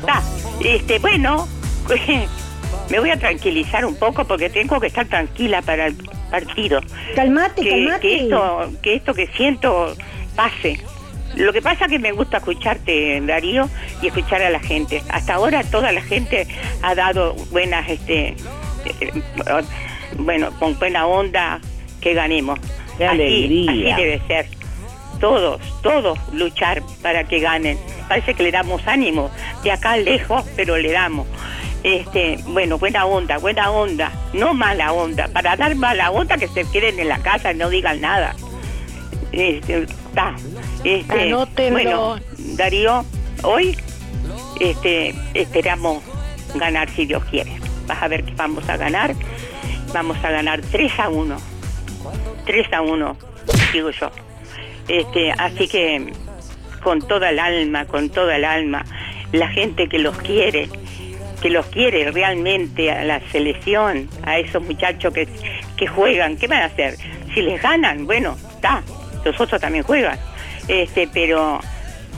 [0.00, 0.22] Está,
[0.64, 1.46] este, bueno,
[2.90, 5.96] me voy a tranquilizar un poco porque tengo que estar tranquila para el
[6.30, 6.80] partido.
[7.14, 8.00] Calmate, que, calmate.
[8.00, 9.94] Que esto, que esto que siento
[10.36, 10.78] pase.
[11.36, 13.68] Lo que pasa es que me gusta escucharte, Darío,
[14.02, 15.02] y escuchar a la gente.
[15.10, 16.46] Hasta ahora toda la gente
[16.82, 18.34] ha dado buenas, este,
[18.84, 19.22] eh,
[20.18, 21.60] bueno, con buena onda
[22.00, 22.58] que ganemos.
[22.98, 23.94] Qué Así- alegría.
[23.94, 24.46] Así debe ser.
[25.20, 27.78] Todos, todos luchar para que ganen.
[28.08, 29.30] Parece que le damos ánimo
[29.62, 31.26] de acá lejos, pero le damos.
[31.82, 35.28] Este, bueno, buena onda, buena onda, no mala onda.
[35.28, 38.34] Para dar mala onda que se queden en la casa y no digan nada.
[39.32, 40.34] Este, está.
[40.84, 41.34] Este,
[41.70, 42.18] bueno,
[42.56, 43.04] Darío,
[43.42, 43.76] hoy
[44.60, 46.02] este, esperamos
[46.54, 47.52] ganar si Dios quiere.
[47.86, 49.14] Vas a ver que vamos a ganar.
[49.92, 51.36] Vamos a ganar 3 a 1.
[52.46, 53.16] 3 a 1,
[53.72, 54.10] digo yo.
[54.86, 56.12] Este, así que
[56.82, 58.84] con toda el alma, con toda el alma,
[59.32, 60.68] la gente que los quiere,
[61.40, 65.26] que los quiere realmente a la selección, a esos muchachos que,
[65.76, 66.96] que juegan, ¿qué van a hacer?
[67.34, 68.82] Si les ganan, bueno, está,
[69.24, 70.18] los otros también juegan.
[70.68, 71.60] Este, pero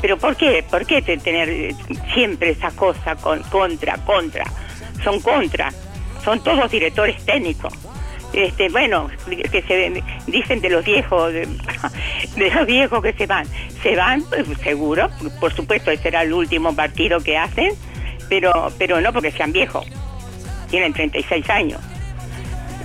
[0.01, 0.65] pero ¿por qué?
[0.69, 1.75] ¿Por qué te- tener
[2.13, 4.45] siempre esa cosa con contra, contra?
[5.05, 5.71] Son contra,
[6.25, 7.73] son todos directores técnicos.
[8.33, 11.47] Este, bueno, que se dicen de los viejos, de,
[12.37, 13.47] de los viejos que se van.
[13.83, 15.09] Se van, pues, seguro,
[15.39, 17.73] por supuesto, ese será el último partido que hacen,
[18.33, 19.87] pero, pero no porque sean viejos.
[20.71, 21.79] Tienen 36 años.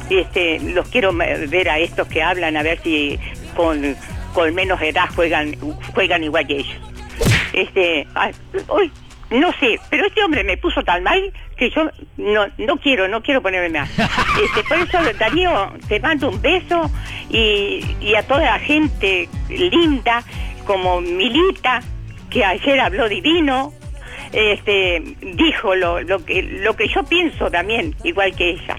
[0.10, 3.18] Este, los quiero ver a estos que hablan a ver si
[3.56, 3.96] con,
[4.34, 5.56] con menos edad juegan
[5.94, 6.78] juegan igual que ellos.
[7.54, 8.34] Este, ay,
[8.68, 8.92] uy,
[9.30, 13.24] no sé, pero este hombre me puso tan mal que yo no no quiero, no
[13.24, 13.90] quiero ponerme más.
[13.98, 16.92] Este, por eso Darío te mando un beso
[17.30, 20.24] y, y a toda la gente linda
[20.66, 21.82] como Milita
[22.30, 23.74] que ayer habló divino,
[24.34, 28.78] este dijo lo, que lo que yo pienso también igual que ella.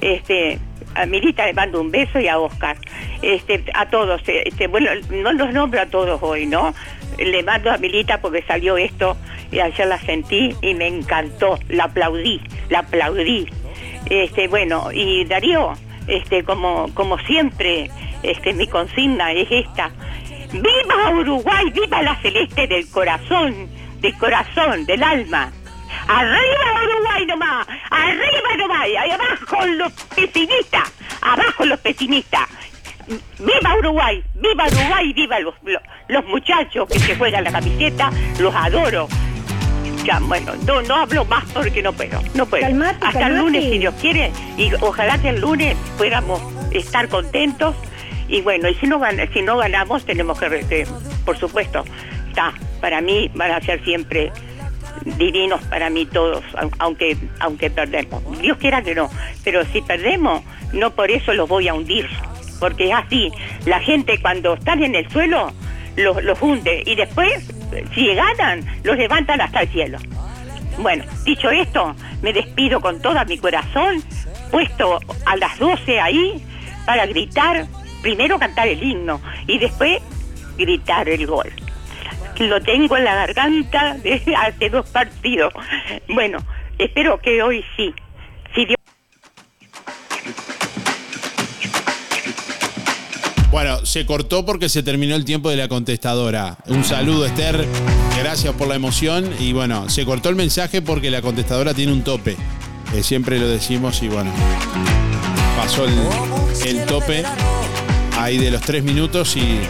[0.00, 0.58] Este
[0.94, 2.76] a Milita le mando un beso y a Oscar.
[3.22, 6.74] Este a todos este bueno no los nombro a todos hoy no
[7.18, 9.16] le mando a Milita porque salió esto
[9.50, 13.46] y ayer la sentí y me encantó la aplaudí la aplaudí.
[14.08, 15.72] Este bueno y Darío
[16.06, 17.90] este como como siempre
[18.22, 19.90] este mi consigna es esta.
[20.52, 23.68] Viva Uruguay viva la celeste del corazón
[24.06, 25.50] del corazón del alma
[26.08, 32.42] Arriba Uruguay nomás, arriba nomás, y abajo los pesimistas, abajo los pesimistas.
[33.38, 38.54] viva Uruguay, viva Uruguay, viva los, los, los muchachos que se juegan la camiseta, los
[38.54, 39.08] adoro.
[40.04, 42.62] Ya, bueno, no, no hablo más porque no puedo, no puedo.
[42.62, 47.74] Calmate, Hasta el lunes, si Dios quiere, y ojalá que el lunes podamos estar contentos.
[48.28, 49.00] Y bueno, y si no,
[49.32, 50.86] si no ganamos, tenemos que, que,
[51.24, 51.84] por supuesto,
[52.80, 54.30] para mí van a ser siempre
[55.18, 58.22] divinos para mí todos, au- aunque aunque perdemos.
[58.40, 59.08] Dios quiera que no,
[59.44, 60.42] pero si perdemos,
[60.72, 62.08] no por eso los voy a hundir,
[62.60, 63.30] porque es así.
[63.66, 65.52] La gente cuando están en el suelo
[65.96, 67.52] los, los hunde y después,
[67.94, 69.98] si ganan, los levantan hasta el cielo.
[70.78, 74.02] Bueno, dicho esto, me despido con todo mi corazón,
[74.50, 76.44] puesto a las 12 ahí
[76.84, 77.66] para gritar,
[78.02, 80.00] primero cantar el himno y después
[80.58, 81.50] gritar el gol
[82.44, 85.52] lo tengo en la garganta desde hace dos partidos.
[86.08, 86.38] Bueno,
[86.78, 87.94] espero que hoy sí.
[88.54, 88.66] Si
[93.50, 96.58] Bueno, se cortó porque se terminó el tiempo de la contestadora.
[96.66, 97.66] Un saludo, Esther.
[98.18, 99.30] Gracias por la emoción.
[99.38, 102.36] Y bueno, se cortó el mensaje porque la contestadora tiene un tope.
[102.94, 104.30] Eh, siempre lo decimos y bueno,
[105.56, 107.24] pasó el tope
[108.18, 109.60] ahí de los tres minutos y,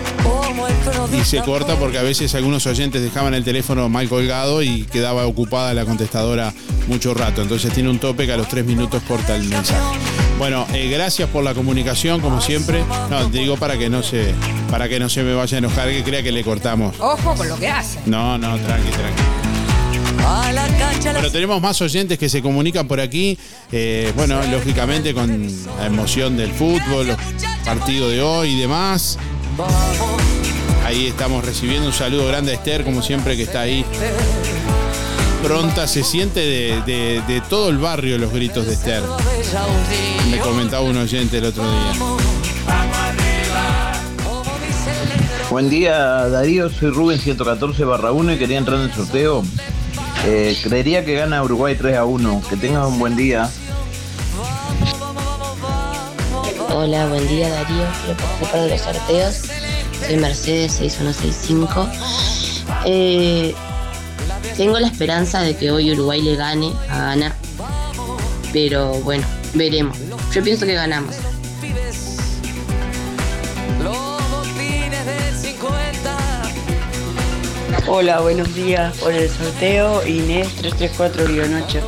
[1.13, 5.27] y se corta porque a veces algunos oyentes dejaban el teléfono mal colgado y quedaba
[5.27, 6.53] ocupada la contestadora
[6.89, 7.43] mucho rato.
[7.43, 9.99] Entonces tiene un tope que a los tres minutos corta el mensaje.
[10.39, 12.85] Bueno, eh, gracias por la comunicación, como siempre.
[13.11, 14.35] No, te digo para que no se,
[14.71, 16.95] para que no se me vaya a enojar, que crea que le cortamos.
[17.01, 17.99] Ojo con lo que hace.
[18.07, 19.23] No, no, tranqui, tranqui.
[21.13, 23.39] Bueno, tenemos más oyentes que se comunican por aquí.
[23.73, 25.47] eh, bueno, lógicamente con
[25.79, 27.17] la emoción del fútbol, los
[27.65, 29.19] partidos de hoy y demás.
[30.87, 33.85] Ahí estamos recibiendo un saludo grande a Esther, como siempre, que está ahí.
[35.43, 39.03] Pronta, se siente de, de- de todo el barrio los gritos de Esther.
[40.31, 41.93] Me comentaba un oyente el otro día.
[45.51, 45.99] Buen día,
[46.29, 46.71] Darío.
[46.71, 49.43] Soy Rubén 114 barra 1 y quería entrar en el sorteo.
[50.25, 52.43] Eh, creería que gana Uruguay 3 a 1.
[52.49, 53.51] Que tengas un buen día.
[56.73, 57.85] Hola, buen día Darío.
[58.05, 59.43] Quiero participar de los sorteos.
[60.05, 61.89] Soy Mercedes 6165.
[62.85, 63.55] Eh,
[64.57, 67.35] tengo la esperanza de que hoy Uruguay le gane a Ghana.
[68.53, 69.97] Pero bueno, veremos.
[70.33, 71.17] Yo pienso que ganamos.
[77.89, 81.81] Hola, buenos días por el sorteo Inés 334-8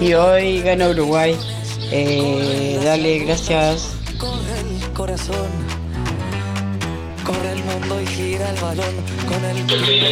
[0.00, 1.36] y hoy gana Uruguay.
[1.90, 3.88] Eh, dale, gracias.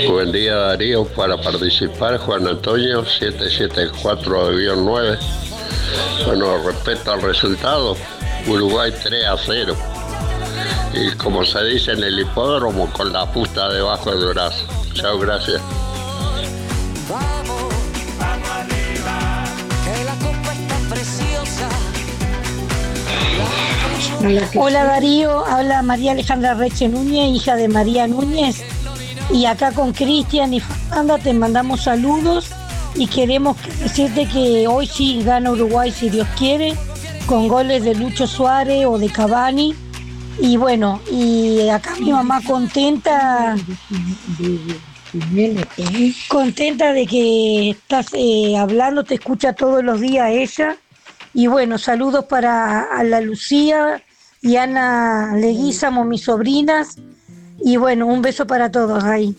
[0.08, 5.18] Buen día Darío, para participar Juan Antonio 774-9.
[6.26, 7.96] Bueno, respecto al resultado,
[8.46, 9.74] Uruguay 3 a 0.
[10.94, 14.64] Y como se dice en el hipódromo, con la puta debajo del brazo.
[14.94, 15.60] Chao, gracias.
[24.56, 28.64] Hola Darío, habla María Alejandra Reche Núñez, hija de María Núñez.
[29.32, 32.50] Y acá con Cristian y Fernanda te mandamos saludos
[32.96, 36.74] y queremos decirte que hoy sí gana Uruguay si Dios quiere,
[37.26, 39.74] con goles de Lucho Suárez o de Cavani.
[40.40, 43.56] Y bueno, y acá mi mamá contenta,
[46.26, 50.76] contenta de que estás eh, hablando, te escucha todos los días ella.
[51.34, 54.02] Y bueno, saludos para a la Lucía
[54.42, 56.96] y Ana Leguízamo, mis sobrinas.
[57.60, 59.34] Y bueno, un beso para todos ahí.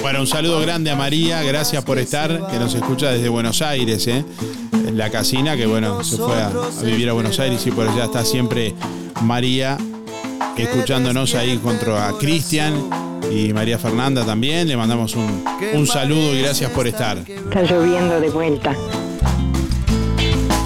[0.00, 4.06] Bueno, un saludo grande a María, gracias por estar, que nos escucha desde Buenos Aires,
[4.06, 4.24] ¿eh?
[4.72, 7.88] En la casina, que bueno, se fue a, a vivir a Buenos Aires y por
[7.88, 8.74] allá está siempre
[9.22, 9.76] María
[10.56, 12.74] escuchándonos ahí junto a Cristian
[13.30, 14.68] y María Fernanda también.
[14.68, 17.18] Le mandamos un, un saludo y gracias por estar.
[17.18, 18.74] Está lloviendo de vuelta.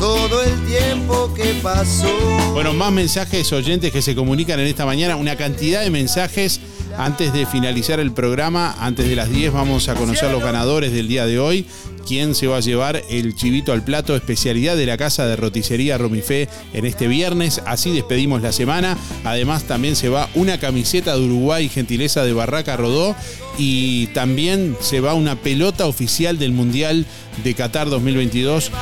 [0.03, 2.09] Todo el tiempo que pasó.
[2.55, 6.59] Bueno, más mensajes oyentes que se comunican en esta mañana, una cantidad de mensajes.
[6.99, 11.07] Antes de finalizar el programa, antes de las 10, vamos a conocer los ganadores del
[11.07, 11.66] día de hoy.
[12.05, 15.99] ¿Quién se va a llevar el chivito al plato, especialidad de la casa de roticería
[15.99, 17.62] Romifé en este viernes?
[17.65, 18.99] Así despedimos la semana.
[19.23, 23.15] Además, también se va una camiseta de Uruguay, gentileza de Barraca Rodó.
[23.57, 27.07] Y también se va una pelota oficial del Mundial
[27.45, 28.73] de Qatar 2022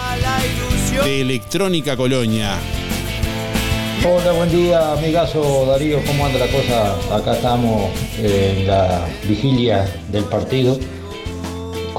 [1.05, 2.56] de Electrónica Colonia.
[4.06, 6.94] Hola, buen día, amigazo Darío, ¿cómo anda la cosa?
[7.14, 10.78] Acá estamos en la vigilia del partido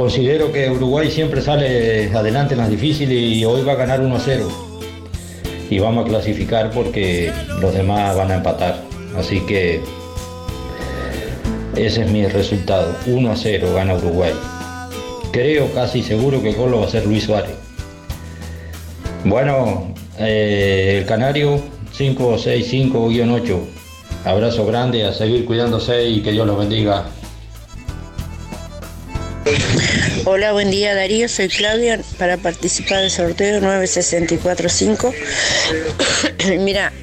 [0.01, 4.15] considero que Uruguay siempre sale adelante en las difíciles y hoy va a ganar 1
[4.15, 4.47] a 0.
[5.69, 8.81] Y vamos a clasificar porque los demás van a empatar.
[9.15, 9.79] Así que
[11.75, 12.95] ese es mi resultado.
[13.05, 14.33] 1 a 0 gana Uruguay.
[15.31, 17.55] Creo casi seguro que el gol lo va a hacer Luis Suárez.
[19.23, 21.61] Bueno, eh, el Canario
[21.97, 23.59] 565-8.
[24.25, 27.05] Abrazo grande, a seguir cuidándose y que Dios los bendiga.
[30.25, 35.13] Hola, buen día Darío, soy Claudia para participar del sorteo 9645.
[36.59, 36.93] Mira,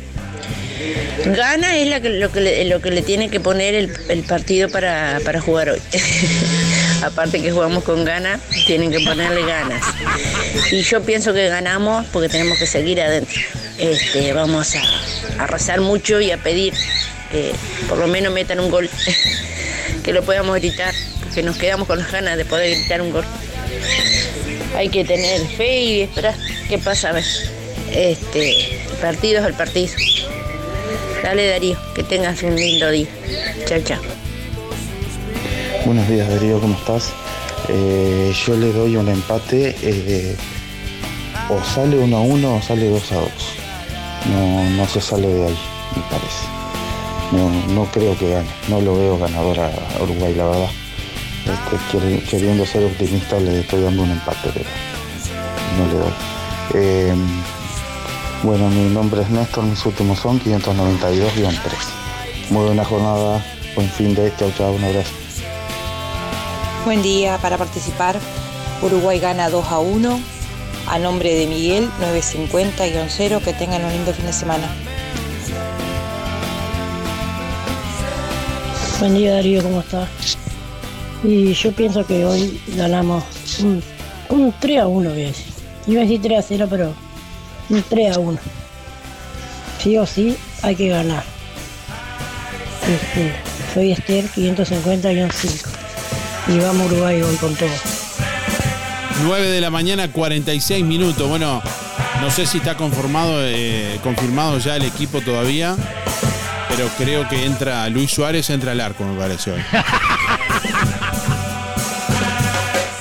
[1.24, 4.22] gana es la que- lo, que le, lo que le tiene que poner el, el
[4.22, 5.80] partido para, para jugar hoy.
[7.02, 9.82] Aparte que jugamos con ganas, tienen que ponerle ganas.
[10.70, 13.40] Y yo pienso que ganamos porque tenemos que seguir adentro.
[13.78, 16.74] Este, vamos a, a rezar mucho y a pedir
[17.30, 17.52] que
[17.88, 18.90] por lo menos metan un gol,
[20.02, 23.24] que lo podamos gritar, porque nos quedamos con las ganas de poder gritar un gol.
[24.76, 26.34] Hay que tener fe y esperar
[26.68, 27.24] qué pasa a ver.
[27.92, 29.94] Este, partido es el partido.
[31.22, 33.08] Dale Darío, que tengas un lindo día.
[33.66, 34.17] Chao, chao.
[35.88, 37.14] Buenos días Darío, ¿cómo estás?
[37.70, 40.36] Eh, yo le doy un empate, eh,
[41.48, 43.30] o sale 1 a 1 o sale 2 a 2.
[44.30, 45.58] No, no se sale de ahí,
[45.96, 46.44] me parece.
[47.32, 49.70] No, no creo que gane, no lo veo ganador a
[50.02, 50.68] Uruguay, la verdad.
[51.46, 54.68] Este, queri- queriendo ser optimista le estoy dando un empate, pero
[55.78, 56.12] no le doy.
[56.74, 57.14] Eh,
[58.42, 61.62] bueno, mi nombre es Néstor, mis últimos son 592-3.
[62.50, 63.42] Muy buena jornada,
[63.74, 65.12] buen fin de, chao chao, un abrazo.
[66.88, 68.18] Buen día para participar.
[68.80, 70.20] Uruguay gana 2 a 1.
[70.86, 73.44] A nombre de Miguel, 950-0.
[73.44, 74.66] Que tengan un lindo fin de semana.
[79.00, 80.08] Buen día Darío, ¿cómo estás?
[81.22, 83.22] Y yo pienso que hoy ganamos
[83.60, 83.82] un,
[84.30, 85.52] un 3 a 1, voy a decir.
[85.86, 86.94] Iba a decir 3 a 0, pero
[87.68, 88.38] un 3 a 1.
[89.78, 91.22] Sí o sí, hay que ganar.
[92.90, 93.34] Este,
[93.74, 95.77] soy Esther, 550-5.
[96.48, 97.68] Y vamos Uruguay hoy con todo.
[99.24, 101.28] 9 de la mañana, 46 minutos.
[101.28, 101.62] Bueno,
[102.22, 105.76] no sé si está conformado, eh, confirmado ya el equipo todavía,
[106.68, 109.60] pero creo que entra Luis Suárez, entra al arco, me parece hoy.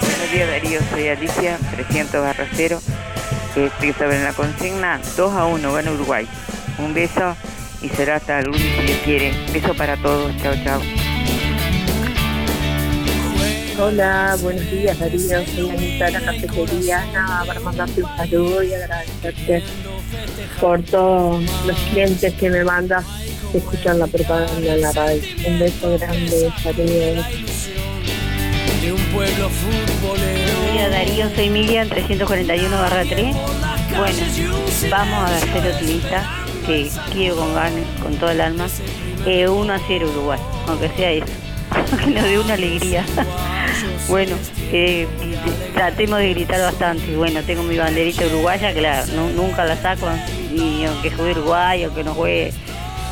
[0.02, 2.82] Buenos días Darío, soy Alicia, 300 barra 0.
[3.56, 6.28] Este, sobre la consigna, 2 a 1, gana Uruguay.
[6.80, 7.36] Un beso
[7.82, 9.34] y será hasta el lunes si Dios quiere.
[9.54, 10.82] Beso para todos, chao, chao.
[13.80, 17.06] Hola, buenos días Darío, soy Anita de la cafetería.
[17.14, 19.64] Nada, para mandarte un saludo y agradecerte
[20.60, 23.06] por todos los clientes que me mandas
[23.52, 25.22] que escuchan la propaganda en la radio.
[25.48, 27.26] Un beso grande, saludos.
[28.82, 30.90] de un pueblo futbolero.
[30.90, 33.36] Darío, soy Miriam 341 barra 3.
[33.96, 34.20] Bueno,
[34.90, 36.26] vamos a ser optimistas,
[36.66, 38.68] que quiero con ganas, con todo el alma.
[39.28, 41.26] Eh, 1 a 0 Uruguay, aunque sea eso,
[42.04, 43.06] que nos dé una alegría.
[44.10, 44.36] bueno,
[44.72, 45.08] eh,
[45.74, 47.16] tratemos de gritar bastante.
[47.16, 48.74] Bueno, tengo mi banderita uruguaya,
[49.16, 50.08] nu- nunca la saco,
[50.54, 52.54] y aunque juegue Uruguay o que no juegue,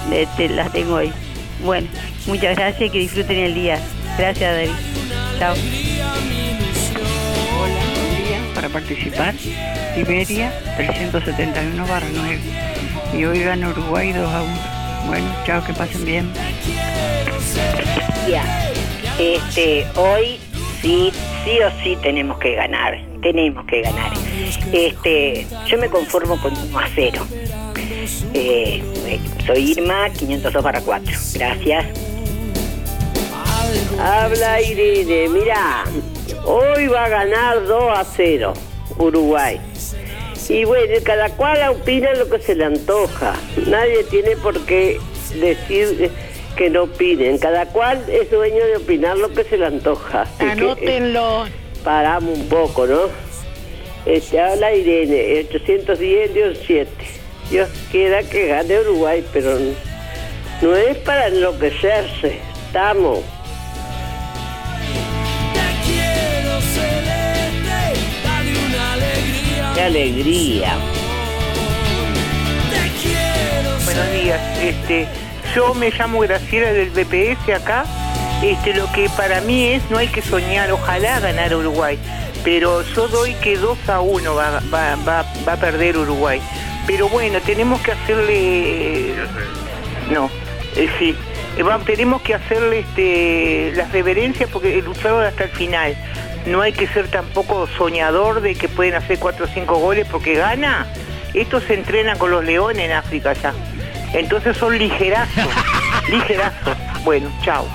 [0.10, 1.12] de- te- las tengo ahí.
[1.64, 1.88] Bueno,
[2.28, 3.80] muchas gracias y que disfruten el día.
[4.18, 4.74] Gracias Darío.
[5.40, 5.56] Chao.
[7.62, 8.40] Hola, día.
[8.54, 9.34] Para participar,
[9.98, 12.40] Iberia 371 barra 9.
[13.18, 14.52] Y hoy gana Uruguay 2 a 1.
[15.08, 16.32] Bueno, chao, que pasen bien.
[19.20, 20.40] Este, hoy
[20.82, 21.12] sí,
[21.44, 23.00] sí o sí tenemos que ganar.
[23.22, 24.12] Tenemos que ganar.
[24.72, 27.28] Este, yo me conformo con 1 a 0.
[28.34, 28.84] Eh,
[29.46, 31.14] soy Irma, 502 para 4.
[31.36, 31.86] Gracias.
[34.00, 35.84] Habla Irene, mira,
[36.46, 38.54] hoy va a ganar 2 a 0
[38.98, 39.60] Uruguay.
[40.50, 43.34] Y bueno, cada cual opina lo que se le antoja.
[43.68, 45.00] Nadie tiene por qué
[45.40, 46.12] decir
[46.56, 47.38] que no opinen.
[47.38, 50.26] Cada cual es dueño de opinar lo que se le antoja.
[50.40, 51.46] Anótenlo.
[51.48, 51.52] eh,
[51.84, 53.02] paramos un poco, ¿no?
[54.06, 56.90] Este, habla Irene, 810 Dios 7.
[57.50, 59.58] Dios quiera que gane Uruguay, pero
[60.62, 62.40] no es para enloquecerse.
[62.68, 63.20] Estamos.
[65.86, 69.72] Quiero celeste, dale una alegría.
[69.76, 70.78] ¡Qué alegría!
[73.86, 75.08] Buenos días, este,
[75.56, 77.86] yo me llamo Graciela del BPS acá.
[78.44, 81.98] Este, lo que para mí es, no hay que soñar, ojalá ganar Uruguay,
[82.44, 86.42] pero yo doy que 2 a 1 va, a perder Uruguay.
[86.86, 89.16] Pero bueno, tenemos que hacerle,
[90.12, 90.30] no,
[90.76, 91.16] eh, sí,
[91.58, 95.96] Eh, tenemos que hacerle este, las reverencias porque lucharon hasta el final.
[96.48, 100.36] no hay que ser tampoco soñador de que pueden hacer cuatro o cinco goles porque
[100.36, 100.86] gana.
[101.34, 103.54] Estos se entrenan con los leones en África ya.
[104.16, 105.44] Entonces son ligerazos,
[106.10, 106.78] ligerazos.
[107.04, 107.66] Bueno, chao.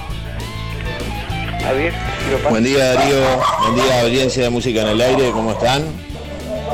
[1.66, 2.48] A ver, si lo.
[2.48, 3.20] Buen día Darío,
[3.60, 5.84] buen día audiencia de Música en el Aire, ¿cómo están?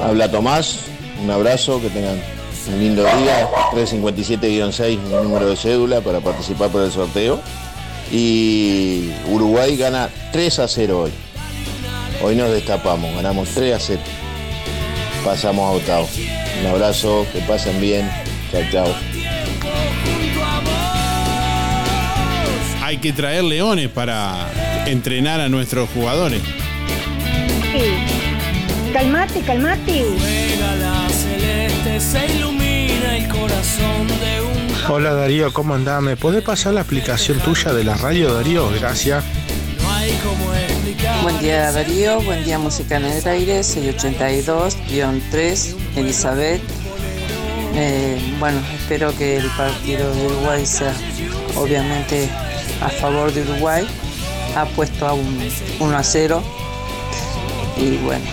[0.01, 0.83] Habla Tomás,
[1.21, 2.23] un abrazo, que tengan
[2.69, 7.41] un lindo día, 357-6 mi número de cédula para participar por el sorteo.
[8.13, 11.13] Y Uruguay gana 3 a 0 hoy.
[12.23, 14.01] Hoy nos destapamos, ganamos 3 a 0.
[15.25, 16.09] Pasamos a octavo.
[16.61, 18.09] Un abrazo, que pasen bien.
[18.53, 19.26] Chao, chao.
[22.87, 24.47] Hay que traer leones para
[24.87, 26.41] entrenar a nuestros jugadores.
[28.93, 30.07] Calmate, calmate.
[30.17, 36.01] Juega la celeste, se ilumina el corazón de un Hola Darío, ¿cómo andás?
[36.01, 38.71] ¿Me podés pasar la aplicación tuya de la radio, Darío?
[38.71, 39.25] Gracias.
[39.83, 41.25] no hay como explicar.
[41.25, 46.63] Buen día Darío, buen día Música en el Aire, 682-3, Elizabeth.
[47.75, 50.95] Eh, bueno, espero que el partido de Uruguay sea
[51.57, 52.31] obviamente
[52.81, 53.87] a favor de Uruguay.
[54.57, 55.49] Ha puesto a un
[55.81, 56.43] 1 a 0
[57.77, 58.25] y bueno,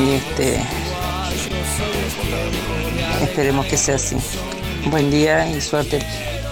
[0.00, 0.60] y este
[3.22, 4.16] esperemos que sea así.
[4.86, 6.00] Buen día y suerte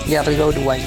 [0.08, 0.82] y arriba Uruguay.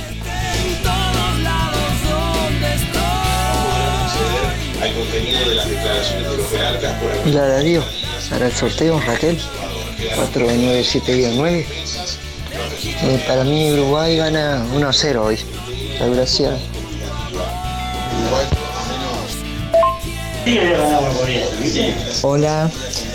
[7.25, 7.83] al Darío,
[8.29, 9.37] para el sorteo Raquel,
[10.33, 11.65] 497-9.
[13.01, 15.37] Eh, para mí Uruguay gana 1 a 0 hoy.
[15.99, 16.59] Muchas gracias.
[22.21, 22.69] Hola,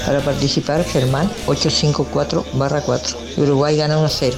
[0.07, 2.45] para participar Germán 854
[2.85, 3.19] 4.
[3.39, 4.37] Uruguay gana 1 a 0.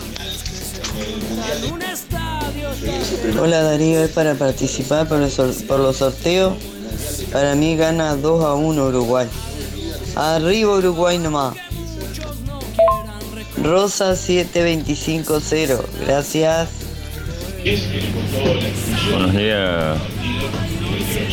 [3.40, 6.54] Hola Darío, es para participar por, el sor- por los sorteos.
[7.32, 9.26] Para mí gana 2 a 1 Uruguay.
[10.14, 11.54] Arriba Uruguay nomás.
[13.62, 16.68] Rosa 7250, gracias.
[19.10, 19.98] Buenos días,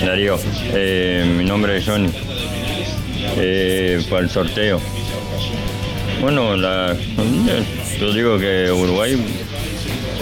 [0.03, 0.39] Darío.
[0.73, 2.10] Eh, mi nombre es Johnny.
[3.38, 4.81] Eh, para el sorteo.
[6.22, 6.97] Bueno, la,
[7.99, 9.15] yo digo que Uruguay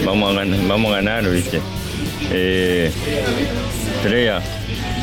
[0.03, 1.61] vamos a ganar, vamos a ganar ¿viste?
[2.29, 2.91] Eh,
[4.03, 4.41] 3 a,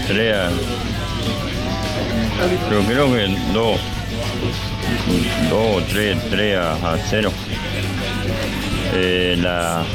[0.08, 0.50] 3 a,
[2.68, 3.80] pero creo que 2,
[5.48, 7.32] 2 3, 3 a, a 0.
[8.92, 9.86] Eh, la,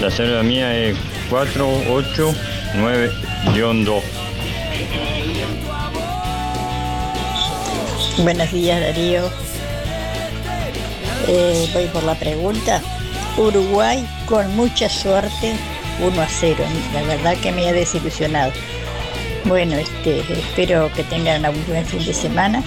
[0.00, 0.96] la célula mía es
[1.30, 4.02] 489-2.
[8.18, 9.30] Buenos días Darío.
[11.28, 12.80] Eh, voy por la pregunta.
[13.36, 15.54] Uruguay con mucha suerte
[16.00, 16.64] 1 a 0.
[16.94, 18.52] La verdad que me ha desilusionado.
[19.44, 22.62] Bueno, este, espero que tengan un buen fin de semana.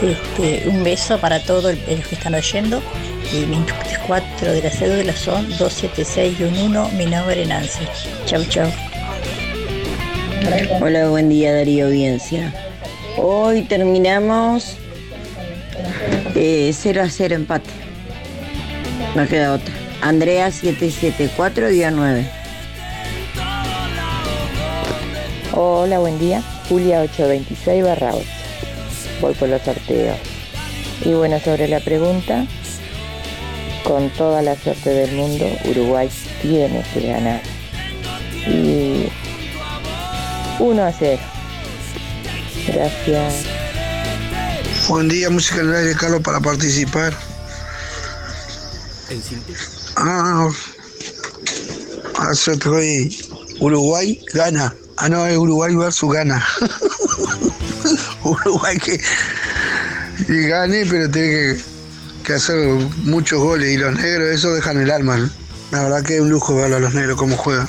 [0.00, 2.80] Este, un beso para todos los que están oyendo.
[3.32, 3.64] Y mis
[4.06, 6.96] cuatro de la cédula son 27611.
[6.96, 7.84] Mi nombre es Nancy.
[8.26, 8.68] Chau, chau.
[10.80, 12.52] Hola, buen día Darío Audiencia.
[13.16, 14.76] Hoy terminamos
[16.34, 17.70] eh, 0 a 0 empate.
[19.14, 19.74] No queda otra.
[20.00, 22.28] Andrea 774-9.
[25.52, 26.42] Hola, buen día.
[26.68, 28.24] Julia 826 barra 8.
[29.20, 30.16] Voy por los sorteos.
[31.04, 32.46] Y bueno, sobre la pregunta,
[33.84, 36.10] con toda la suerte del mundo, Uruguay
[36.42, 37.42] tiene que ganar.
[38.46, 39.08] Y
[40.58, 41.22] 1 a 0.
[42.66, 43.34] Gracias.
[44.88, 47.14] Buen día, música en el aire, Carlos, para participar.
[49.96, 50.48] Ah,
[52.18, 53.16] hace otro hoy.
[53.60, 54.74] Uruguay gana.
[54.96, 56.44] Ah, no, es Uruguay versus gana.
[58.24, 59.00] Uruguay que,
[60.26, 61.60] que gane, pero tiene que,
[62.24, 62.56] que hacer
[63.04, 63.70] muchos goles.
[63.72, 65.30] Y los negros, eso dejan el alma.
[65.70, 67.66] La verdad que es un lujo ver a los negros cómo juegan.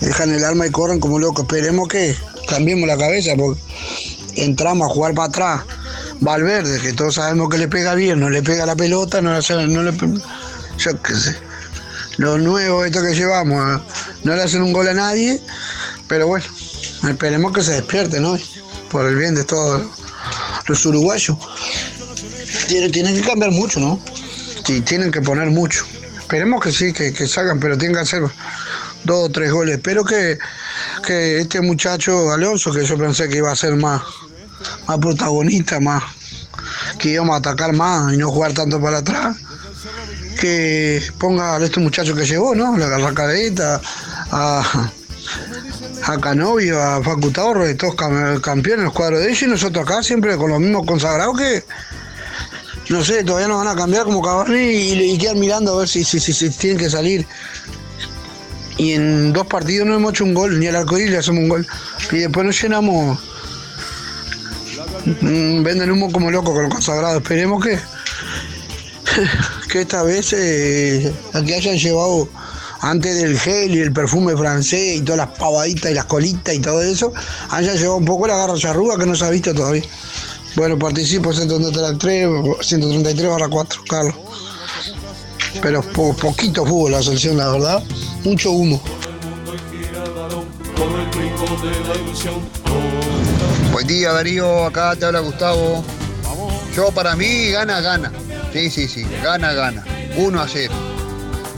[0.00, 1.44] Dejan el alma y corren como locos.
[1.44, 2.16] Esperemos que
[2.48, 3.60] cambiemos la cabeza porque
[4.36, 5.60] entramos a jugar para atrás.
[6.20, 9.38] Valverde, que todos sabemos que le pega bien, no le pega la pelota, no, le
[9.38, 9.92] hace- no le.
[10.78, 11.36] Yo qué sé.
[12.18, 13.80] Los nuevos, estos que llevamos,
[14.24, 15.40] no le hacen un gol a nadie,
[16.08, 16.44] pero bueno,
[17.08, 18.38] esperemos que se despierte, ¿no?
[18.90, 19.82] Por el bien de todos
[20.66, 21.36] los uruguayos.
[22.68, 24.00] Tienen, que cambiar mucho, ¿no?
[24.64, 25.84] Sí, tienen que poner mucho.
[26.18, 28.22] Esperemos que sí, que, que salgan, pero tienen que hacer
[29.04, 29.76] dos o tres goles.
[29.76, 30.38] Espero que,
[31.04, 34.02] que este muchacho Alonso, que yo pensé que iba a ser más,
[34.86, 36.02] más protagonista, más
[36.98, 39.36] que íbamos a atacar más y no jugar tanto para atrás,
[40.38, 42.76] que ponga a este muchacho que llegó, ¿no?
[42.76, 43.80] La garracadeta,
[44.30, 44.90] a,
[46.04, 49.84] a Canovio, a Facu Torres, todos cam- campeones en los cuadros de ellos, y nosotros
[49.84, 51.64] acá siempre con los mismos consagrados que,
[52.90, 55.88] no sé, todavía nos van a cambiar como Cavani y, y quedan mirando a ver
[55.88, 57.24] si, si, si, si tienen que salir.
[58.78, 61.48] Y en dos partidos no hemos hecho un gol, ni al arcoíris le hacemos un
[61.50, 61.66] gol.
[62.10, 63.18] Y después nos llenamos.
[65.20, 67.22] mm, Venden humo como loco con los consagrados.
[67.22, 67.78] Esperemos que,
[69.70, 71.12] que esta vez eh,
[71.46, 72.28] que hayan llevado
[72.80, 76.58] antes del gel y el perfume francés y todas las pavaditas y las colitas y
[76.58, 77.12] todo eso,
[77.50, 79.84] hayan llevado un poco la garra charruga que no se ha visto todavía.
[80.56, 82.28] Bueno, participo 133,
[82.60, 84.14] 133 barra 4, Carlos.
[85.62, 87.82] Pero po- poquito fútbol la selección, la verdad.
[88.24, 88.80] Mucho humo.
[93.72, 95.84] Buen día Darío, acá te habla Gustavo.
[96.74, 98.12] Yo para mí gana, gana.
[98.52, 99.84] Sí, sí, sí, gana, gana.
[100.16, 100.72] 1 a 0.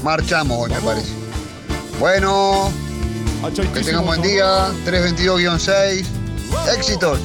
[0.02, 1.09] Marchamos hoy me parece.
[1.98, 2.70] Bueno,
[3.73, 4.69] que tengan buen día.
[4.85, 6.05] 322-6.
[6.77, 7.19] Éxitos.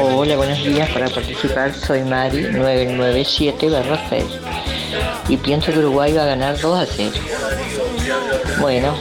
[0.00, 0.90] Hola, buenos días.
[0.90, 3.70] Para participar soy Mari 997
[4.10, 4.24] 6
[5.28, 7.10] y pienso que Uruguay va a ganar 2 a 0.
[8.60, 8.94] Bueno,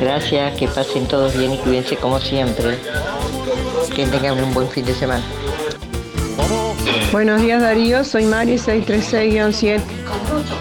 [0.00, 2.78] gracias, que pasen todos bien y cuídense como siempre.
[3.94, 5.24] Que tengan un buen fin de semana.
[7.12, 9.80] Buenos días Darío, soy Mari 636-7.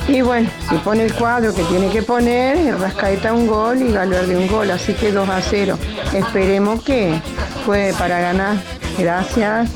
[0.07, 4.37] Y bueno, si pone el cuadro que tiene que poner, Rascaeta un gol y Valverde
[4.37, 5.77] un gol, así que 2 a 0.
[6.13, 7.19] Esperemos que
[7.65, 8.74] juegue para ganar.
[8.97, 9.72] Gracias.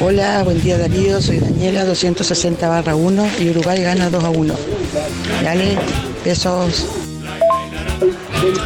[0.00, 4.54] Hola, buen día Darío, soy Daniela 260 barra 1 y Uruguay gana 2 a 1.
[5.42, 5.76] Dani,
[6.24, 6.86] besos.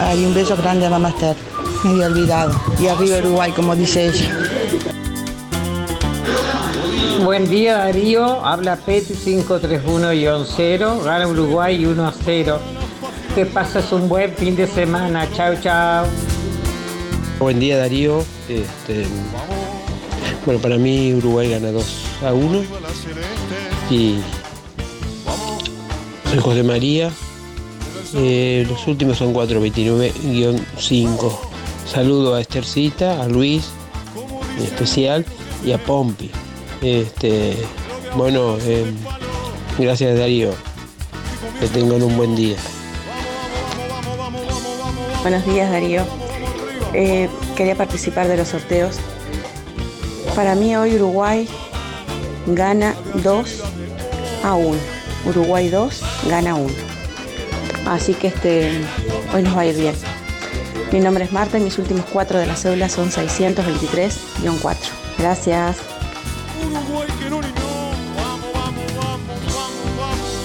[0.01, 1.37] Hay un beso grande a mamá Esther.
[1.85, 2.61] Me había olvidado.
[2.79, 4.37] Y arriba Uruguay, como dice ella.
[7.25, 12.59] Buen día Darío, habla Peti 531-0, gana Uruguay 1 a 0.
[13.35, 16.07] Que pases un buen fin de semana, chao chao.
[17.41, 18.23] Buen día Darío.
[18.51, 19.07] Este,
[20.45, 21.85] bueno, para mí Uruguay gana 2
[22.27, 22.63] a 1.
[23.91, 24.19] Y
[26.29, 27.11] soy José María.
[28.15, 31.39] Eh, los últimos son 429-5.
[31.91, 33.71] Saludo a Estercita, a Luis
[34.59, 35.25] en especial
[35.65, 36.31] y a Pompi.
[36.83, 37.57] Este,
[38.17, 38.85] bueno, eh,
[39.79, 40.51] gracias Darío.
[41.59, 42.57] Que tengan un buen día.
[45.23, 46.20] Buenos días Darío.
[46.93, 48.97] Eh, quería participar de los sorteos.
[50.35, 51.49] Para mí hoy Uruguay
[52.47, 53.63] gana 2
[54.45, 54.79] a 1.
[55.27, 56.69] Uruguay 2 gana 1.
[57.87, 58.81] Así que este,
[59.35, 59.95] hoy nos va a ir bien.
[60.93, 64.77] Mi nombre es Marta y mis últimos cuatro de la cédula son 623-4.
[65.19, 65.77] Gracias.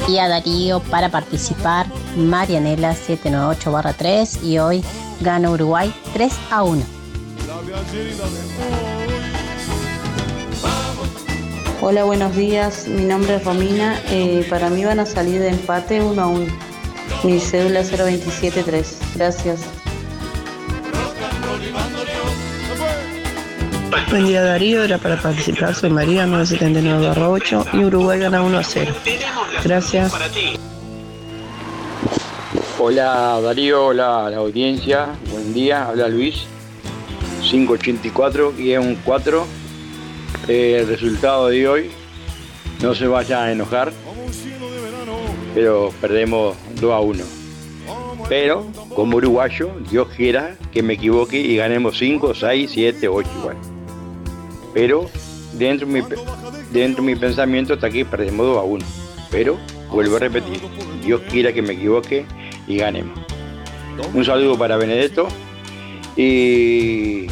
[0.07, 4.83] Y a Darío para participar, Marianela 798-3 y hoy
[5.21, 6.83] gana Uruguay 3 a 1.
[11.81, 12.87] Hola, buenos días.
[12.87, 14.01] Mi nombre es Romina.
[14.09, 16.45] Eh, para mí van a salir de empate 1 a 1.
[17.23, 18.97] Mi cédula 0273.
[19.15, 19.61] Gracias.
[24.09, 28.57] Buen día Darío, era para participar, soy María 979 barra 8 y Uruguay gana 1
[28.57, 28.93] a 0.
[29.63, 30.13] Gracias.
[32.87, 36.45] Hola Darío, hola la audiencia, buen día, habla Luis,
[37.41, 39.43] 584-4,
[40.47, 41.89] Eh, el resultado de hoy,
[42.83, 43.91] no se vayan a enojar,
[45.55, 47.23] pero perdemos 2 a 1.
[48.29, 53.57] Pero como uruguayo, Dios quiera que me equivoque y ganemos 5, 6, 7, 8 igual.
[54.75, 55.09] Pero
[55.53, 56.01] dentro de mi,
[56.71, 58.85] dentro de mi pensamiento está que perdemos 2 a 1.
[59.31, 59.57] Pero
[59.89, 60.59] vuelvo a repetir,
[61.03, 62.27] Dios quiera que me equivoque
[62.67, 63.19] y ganemos.
[64.13, 65.27] Un saludo para Benedetto
[66.17, 67.27] y,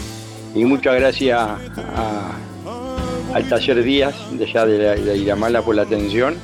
[0.56, 2.32] y muchas gracias a-
[3.34, 6.36] al taller Díaz de allá de, la- de Iramala por la atención,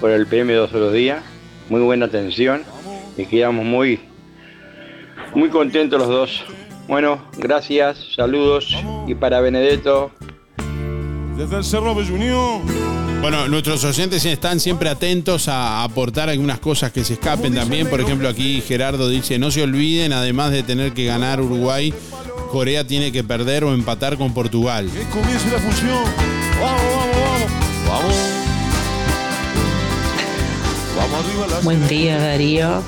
[0.00, 1.22] por el PM dos los días,
[1.68, 2.62] muy buena atención
[3.16, 4.00] y quedamos muy,
[5.34, 6.44] muy contentos los dos.
[6.86, 8.74] Bueno, gracias, saludos
[9.06, 10.10] y para Benedetto.
[11.36, 11.94] Desde el Cerro.
[13.20, 17.88] Bueno, nuestros oyentes están siempre atentos a aportar algunas cosas que se escapen también.
[17.90, 21.92] Por ejemplo, aquí Gerardo dice, no se olviden, además de tener que ganar Uruguay,
[22.52, 24.88] Corea tiene que perder o empatar con Portugal.
[25.12, 26.04] Comienza la función.
[26.60, 27.16] Vamos, vamos,
[27.88, 27.88] vamos.
[27.88, 28.14] Vamos.
[30.96, 32.82] Vamos arriba la Buen día Darío,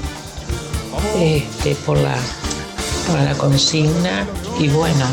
[1.19, 2.17] este, por, la,
[3.07, 4.27] por la consigna
[4.59, 5.07] y bueno,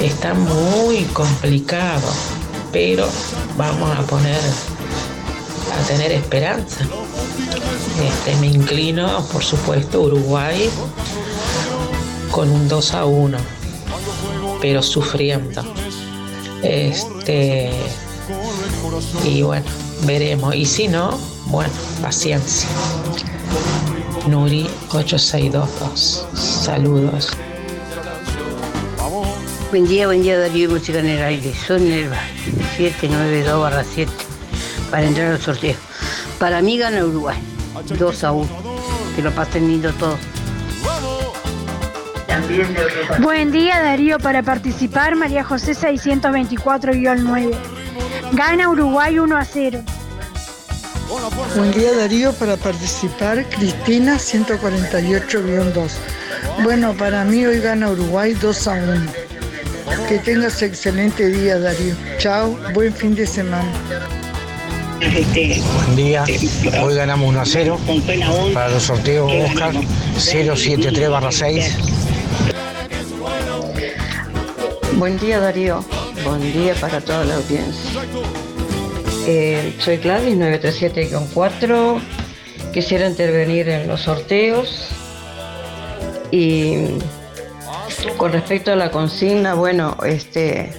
[0.00, 2.10] está muy complicado,
[2.74, 3.08] pero
[3.56, 6.84] vamos a poner, a tener esperanza.
[8.04, 10.68] este, me inclino, por supuesto, Uruguay
[12.32, 13.38] con un 2 a 1,
[14.60, 15.62] pero sufriendo.
[16.64, 17.70] Este,
[19.24, 19.66] y bueno,
[20.02, 20.56] veremos.
[20.56, 21.72] Y si no, bueno,
[22.02, 22.68] paciencia.
[24.26, 26.26] Nuri 8622.
[26.34, 27.30] Saludos.
[29.70, 31.52] Buen día, buen día Darío Música en el aire.
[31.66, 32.18] Son Nerva
[32.76, 34.12] 792 barra 7
[34.90, 35.76] para entrar al sorteo.
[36.38, 37.38] Para mí gana Uruguay
[37.98, 38.48] 2 a 1.
[39.16, 40.18] Que lo pasen lindo todos.
[43.20, 47.54] Buen día Darío, para participar María José 624-9.
[48.32, 49.80] Gana Uruguay 1 a 0.
[51.56, 55.90] Buen día Darío, para participar Cristina 148-2.
[56.62, 59.23] Bueno, para mí hoy gana Uruguay 2 a 1.
[60.08, 61.94] Que tengas excelente día Darío.
[62.18, 63.72] Chao, buen fin de semana.
[65.00, 66.24] Buen día,
[66.82, 67.78] hoy ganamos 1 a 0
[68.52, 69.72] para los sorteos Oscar
[70.16, 71.76] 073 barra 6.
[74.96, 75.84] Buen día Darío,
[76.24, 78.02] buen día para toda la audiencia.
[79.26, 82.00] Eh, soy Gladys 937-4.
[82.72, 84.88] Quisiera intervenir en los sorteos.
[86.30, 86.88] Y
[88.16, 90.72] con respecto a la consigna, bueno, este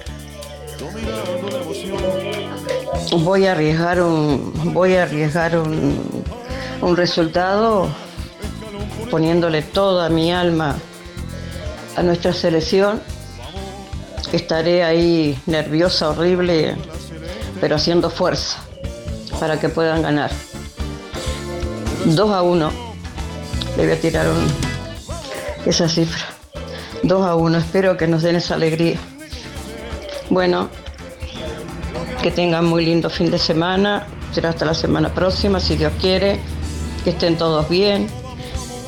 [3.20, 6.24] voy a arriesgar un voy a arriesgar un,
[6.82, 7.88] un resultado
[9.10, 10.76] poniéndole toda mi alma
[11.96, 13.02] a nuestra selección.
[14.32, 16.76] Estaré ahí nerviosa, horrible,
[17.62, 18.58] pero haciendo fuerza
[19.40, 20.32] para que puedan ganar.
[22.06, 22.72] 2 a 1.
[23.78, 24.48] Le voy a tirar un,
[25.66, 26.35] esa cifra.
[27.07, 27.57] 2 a 1.
[27.57, 28.98] Espero que nos den esa alegría.
[30.30, 30.69] Bueno,
[32.22, 34.07] que tengan muy lindo fin de semana.
[34.34, 36.40] Será hasta la semana próxima, si Dios quiere.
[37.03, 38.07] Que estén todos bien.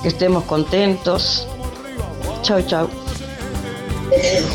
[0.02, 1.48] Que estemos contentos.
[2.42, 2.90] Chao, chao.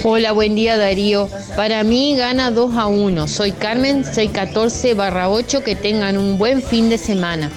[0.02, 1.28] Hola, buen día Darío.
[1.56, 3.28] Para mí gana 2 a 1.
[3.28, 5.62] Soy Carmen 614 barra 8.
[5.62, 7.50] Que tengan un buen fin de semana.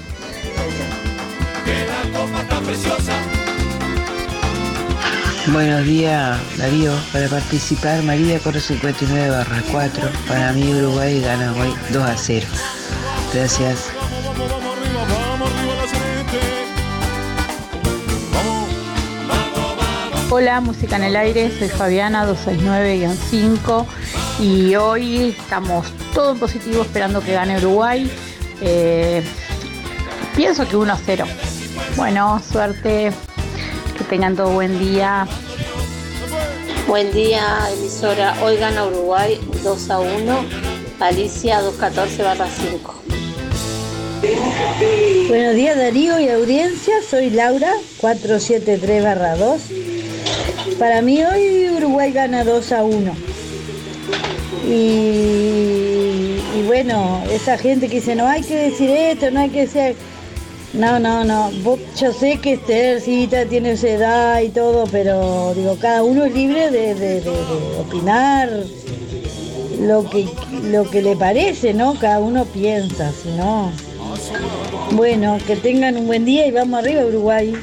[5.51, 6.91] Buenos días, Darío.
[7.13, 10.09] Para participar, María corre 59 barra 4.
[10.27, 12.47] Para mí, Uruguay gana hoy 2 a 0.
[13.31, 13.91] Gracias.
[20.31, 23.85] Hola, Música en el Aire, soy Fabiana 269-5
[24.39, 28.11] y hoy estamos todo en positivo esperando que gane Uruguay.
[28.61, 29.23] Eh,
[30.35, 31.25] pienso que 1 a 0.
[31.95, 33.13] Bueno, suerte,
[34.09, 35.27] tengan todo buen día.
[36.87, 38.35] Buen día, emisora.
[38.43, 40.45] Hoy gana Uruguay 2 a 1.
[40.99, 43.01] Alicia 214 barra 5.
[45.27, 49.61] Buenos días Darío y audiencia, soy Laura 473 barra 2.
[50.79, 53.15] Para mí hoy Uruguay gana 2 a 1.
[54.67, 59.61] Y, y bueno, esa gente que dice no hay que decir esto, no hay que
[59.61, 59.95] decir...
[60.75, 61.51] No, no, no.
[61.63, 66.33] Vos- yo sé que Esthercita tiene su edad y todo, pero digo, cada uno es
[66.33, 68.49] libre de, de- de- de opinar
[69.79, 70.27] lo que,
[70.63, 71.95] lo que le parece, ¿no?
[71.99, 73.71] Cada uno piensa, si no.
[74.91, 77.53] Bueno, que tengan un buen día y vamos arriba, Uruguay.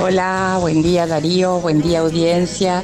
[0.00, 2.82] Hola, buen día Darío, buen día audiencia.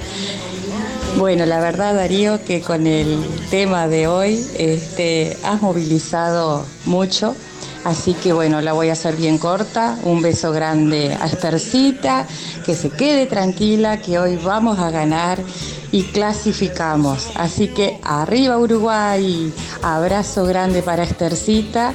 [1.19, 3.19] Bueno, la verdad Darío que con el
[3.51, 7.35] tema de hoy este, has movilizado mucho,
[7.83, 9.99] así que bueno, la voy a hacer bien corta.
[10.05, 12.25] Un beso grande a Estercita,
[12.65, 15.41] que se quede tranquila, que hoy vamos a ganar
[15.91, 17.31] y clasificamos.
[17.35, 21.95] Así que arriba Uruguay, abrazo grande para Estercita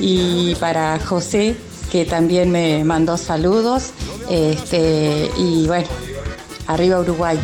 [0.00, 1.56] y para José,
[1.90, 3.90] que también me mandó saludos.
[4.30, 5.88] Este, y bueno,
[6.68, 7.38] arriba Uruguay.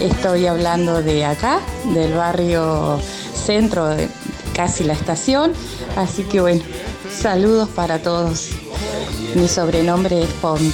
[0.00, 1.60] Estoy hablando de acá,
[1.92, 3.00] del barrio
[3.34, 3.96] centro,
[4.54, 5.52] casi la estación.
[5.96, 6.62] Así que bueno,
[7.10, 8.50] saludos para todos.
[9.34, 10.72] Mi sobrenombre es Pompi.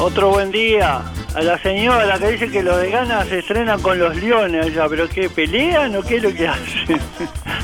[0.00, 1.02] Otro buen día.
[1.34, 4.86] A la señora que dice que los de Gana se estrenan con los leones allá,
[4.88, 5.30] pero ¿qué?
[5.30, 7.00] ¿Pelean o qué es lo que hacen?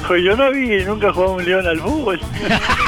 [0.06, 2.18] Pues yo no vi nunca jugar un león al fútbol.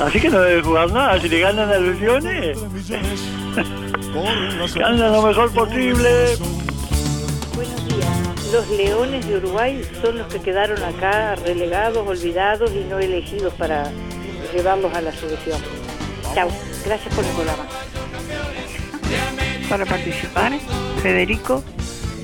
[0.00, 1.20] Así que no debe jugar nada.
[1.20, 2.58] Si le ganan a los leones,
[4.74, 6.36] que andan lo mejor posible.
[7.54, 8.08] Buenos días.
[8.52, 13.90] Los Leones de Uruguay son los que quedaron acá relegados, olvidados y no elegidos para
[14.54, 15.60] llevarlos a la selección.
[16.34, 16.48] Chao.
[16.84, 17.64] Gracias por el programa.
[19.68, 20.52] Para participar,
[21.02, 21.62] Federico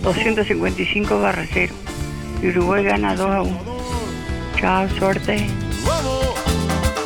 [0.03, 1.75] 255 barra 0.
[2.43, 3.61] y Uruguay gana 2 a 1.
[4.59, 5.47] Chao, suerte.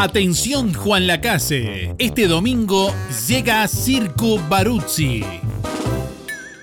[0.00, 2.90] Atención Juan Lacase, este domingo
[3.28, 5.22] llega Circo Baruzzi.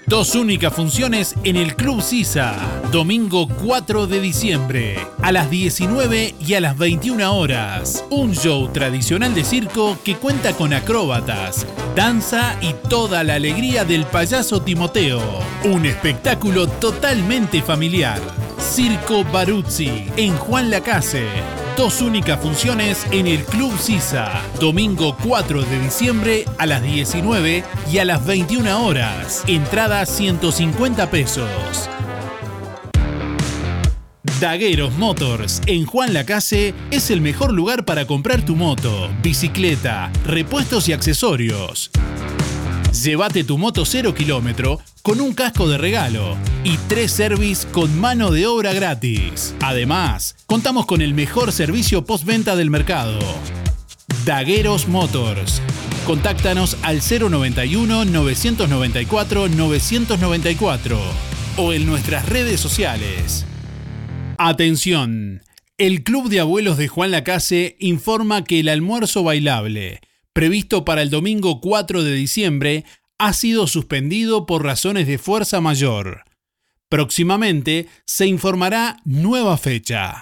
[0.08, 2.56] Dos únicas funciones en el Club Sisa,
[2.92, 8.04] domingo 4 de diciembre, a las 19 y a las 21 horas.
[8.10, 14.06] Un show tradicional de circo que cuenta con acróbatas, danza y toda la alegría del
[14.06, 15.22] payaso Timoteo.
[15.64, 18.20] Un espectáculo totalmente familiar.
[18.60, 21.57] Circo Baruzzi, en Juan Lacase.
[21.78, 24.42] Dos únicas funciones en el Club Sisa.
[24.60, 29.44] Domingo 4 de diciembre a las 19 y a las 21 horas.
[29.46, 31.88] Entrada 150 pesos.
[34.40, 40.90] Dagueros Motors en Juan Lacase es el mejor lugar para comprar tu moto, bicicleta, repuestos
[40.90, 41.92] y accesorios.
[43.04, 48.32] Llévate tu moto 0 kilómetro con un casco de regalo y tres service con mano
[48.32, 49.54] de obra gratis.
[49.62, 53.20] Además, contamos con el mejor servicio postventa del mercado.
[54.26, 55.62] Dagueros Motors.
[56.08, 61.00] Contáctanos al 091 994 994
[61.58, 63.46] o en nuestras redes sociales.
[64.40, 65.44] Atención.
[65.78, 70.02] El Club de Abuelos de Juan Lacase informa que el almuerzo bailable
[70.38, 72.86] previsto para el domingo 4 de diciembre,
[73.18, 76.26] ha sido suspendido por razones de fuerza mayor.
[76.90, 80.22] Próximamente se informará nueva fecha.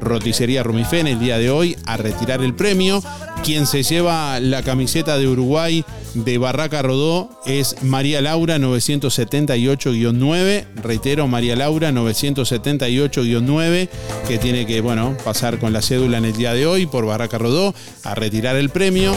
[0.00, 3.02] roticería Rumifén el día de hoy a retirar el premio.
[3.44, 5.84] Quien se lleva la camiseta de Uruguay
[6.24, 10.64] de Barraca Rodó es María Laura 978-9.
[10.82, 13.88] Reitero, María Laura 978-9,
[14.26, 17.38] que tiene que, bueno, pasar con la cédula en el día de hoy por Barraca
[17.38, 17.72] Rodó
[18.04, 19.14] a retirar el premio.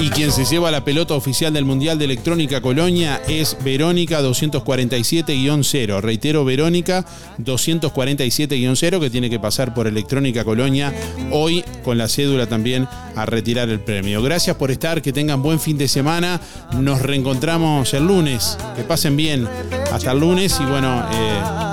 [0.00, 6.00] Y quien se lleva la pelota oficial del Mundial de Electrónica Colonia es Verónica 247-0.
[6.00, 7.04] Reitero, Verónica
[7.38, 10.94] 247-0 que tiene que pasar por Electrónica Colonia
[11.30, 14.22] hoy con la cédula también a retirar el premio.
[14.22, 16.40] Gracias por estar, que tengan buen fin de semana.
[16.72, 18.56] Nos reencontramos el lunes.
[18.76, 19.46] Que pasen bien.
[19.92, 21.04] Hasta el lunes y bueno...
[21.12, 21.70] Eh,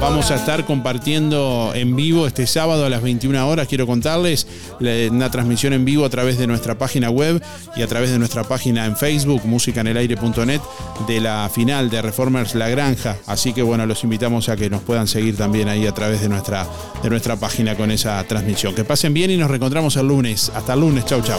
[0.00, 4.46] Vamos a estar compartiendo en vivo este sábado a las 21 horas, quiero contarles,
[5.10, 7.42] una transmisión en vivo a través de nuestra página web
[7.76, 10.60] y a través de nuestra página en Facebook, musicanelaire.net,
[11.06, 13.16] de la final de Reformers La Granja.
[13.26, 16.28] Así que bueno, los invitamos a que nos puedan seguir también ahí a través de
[16.28, 16.66] nuestra,
[17.02, 18.74] de nuestra página con esa transmisión.
[18.74, 20.50] Que pasen bien y nos reencontramos el lunes.
[20.54, 21.38] Hasta el lunes, chau chau.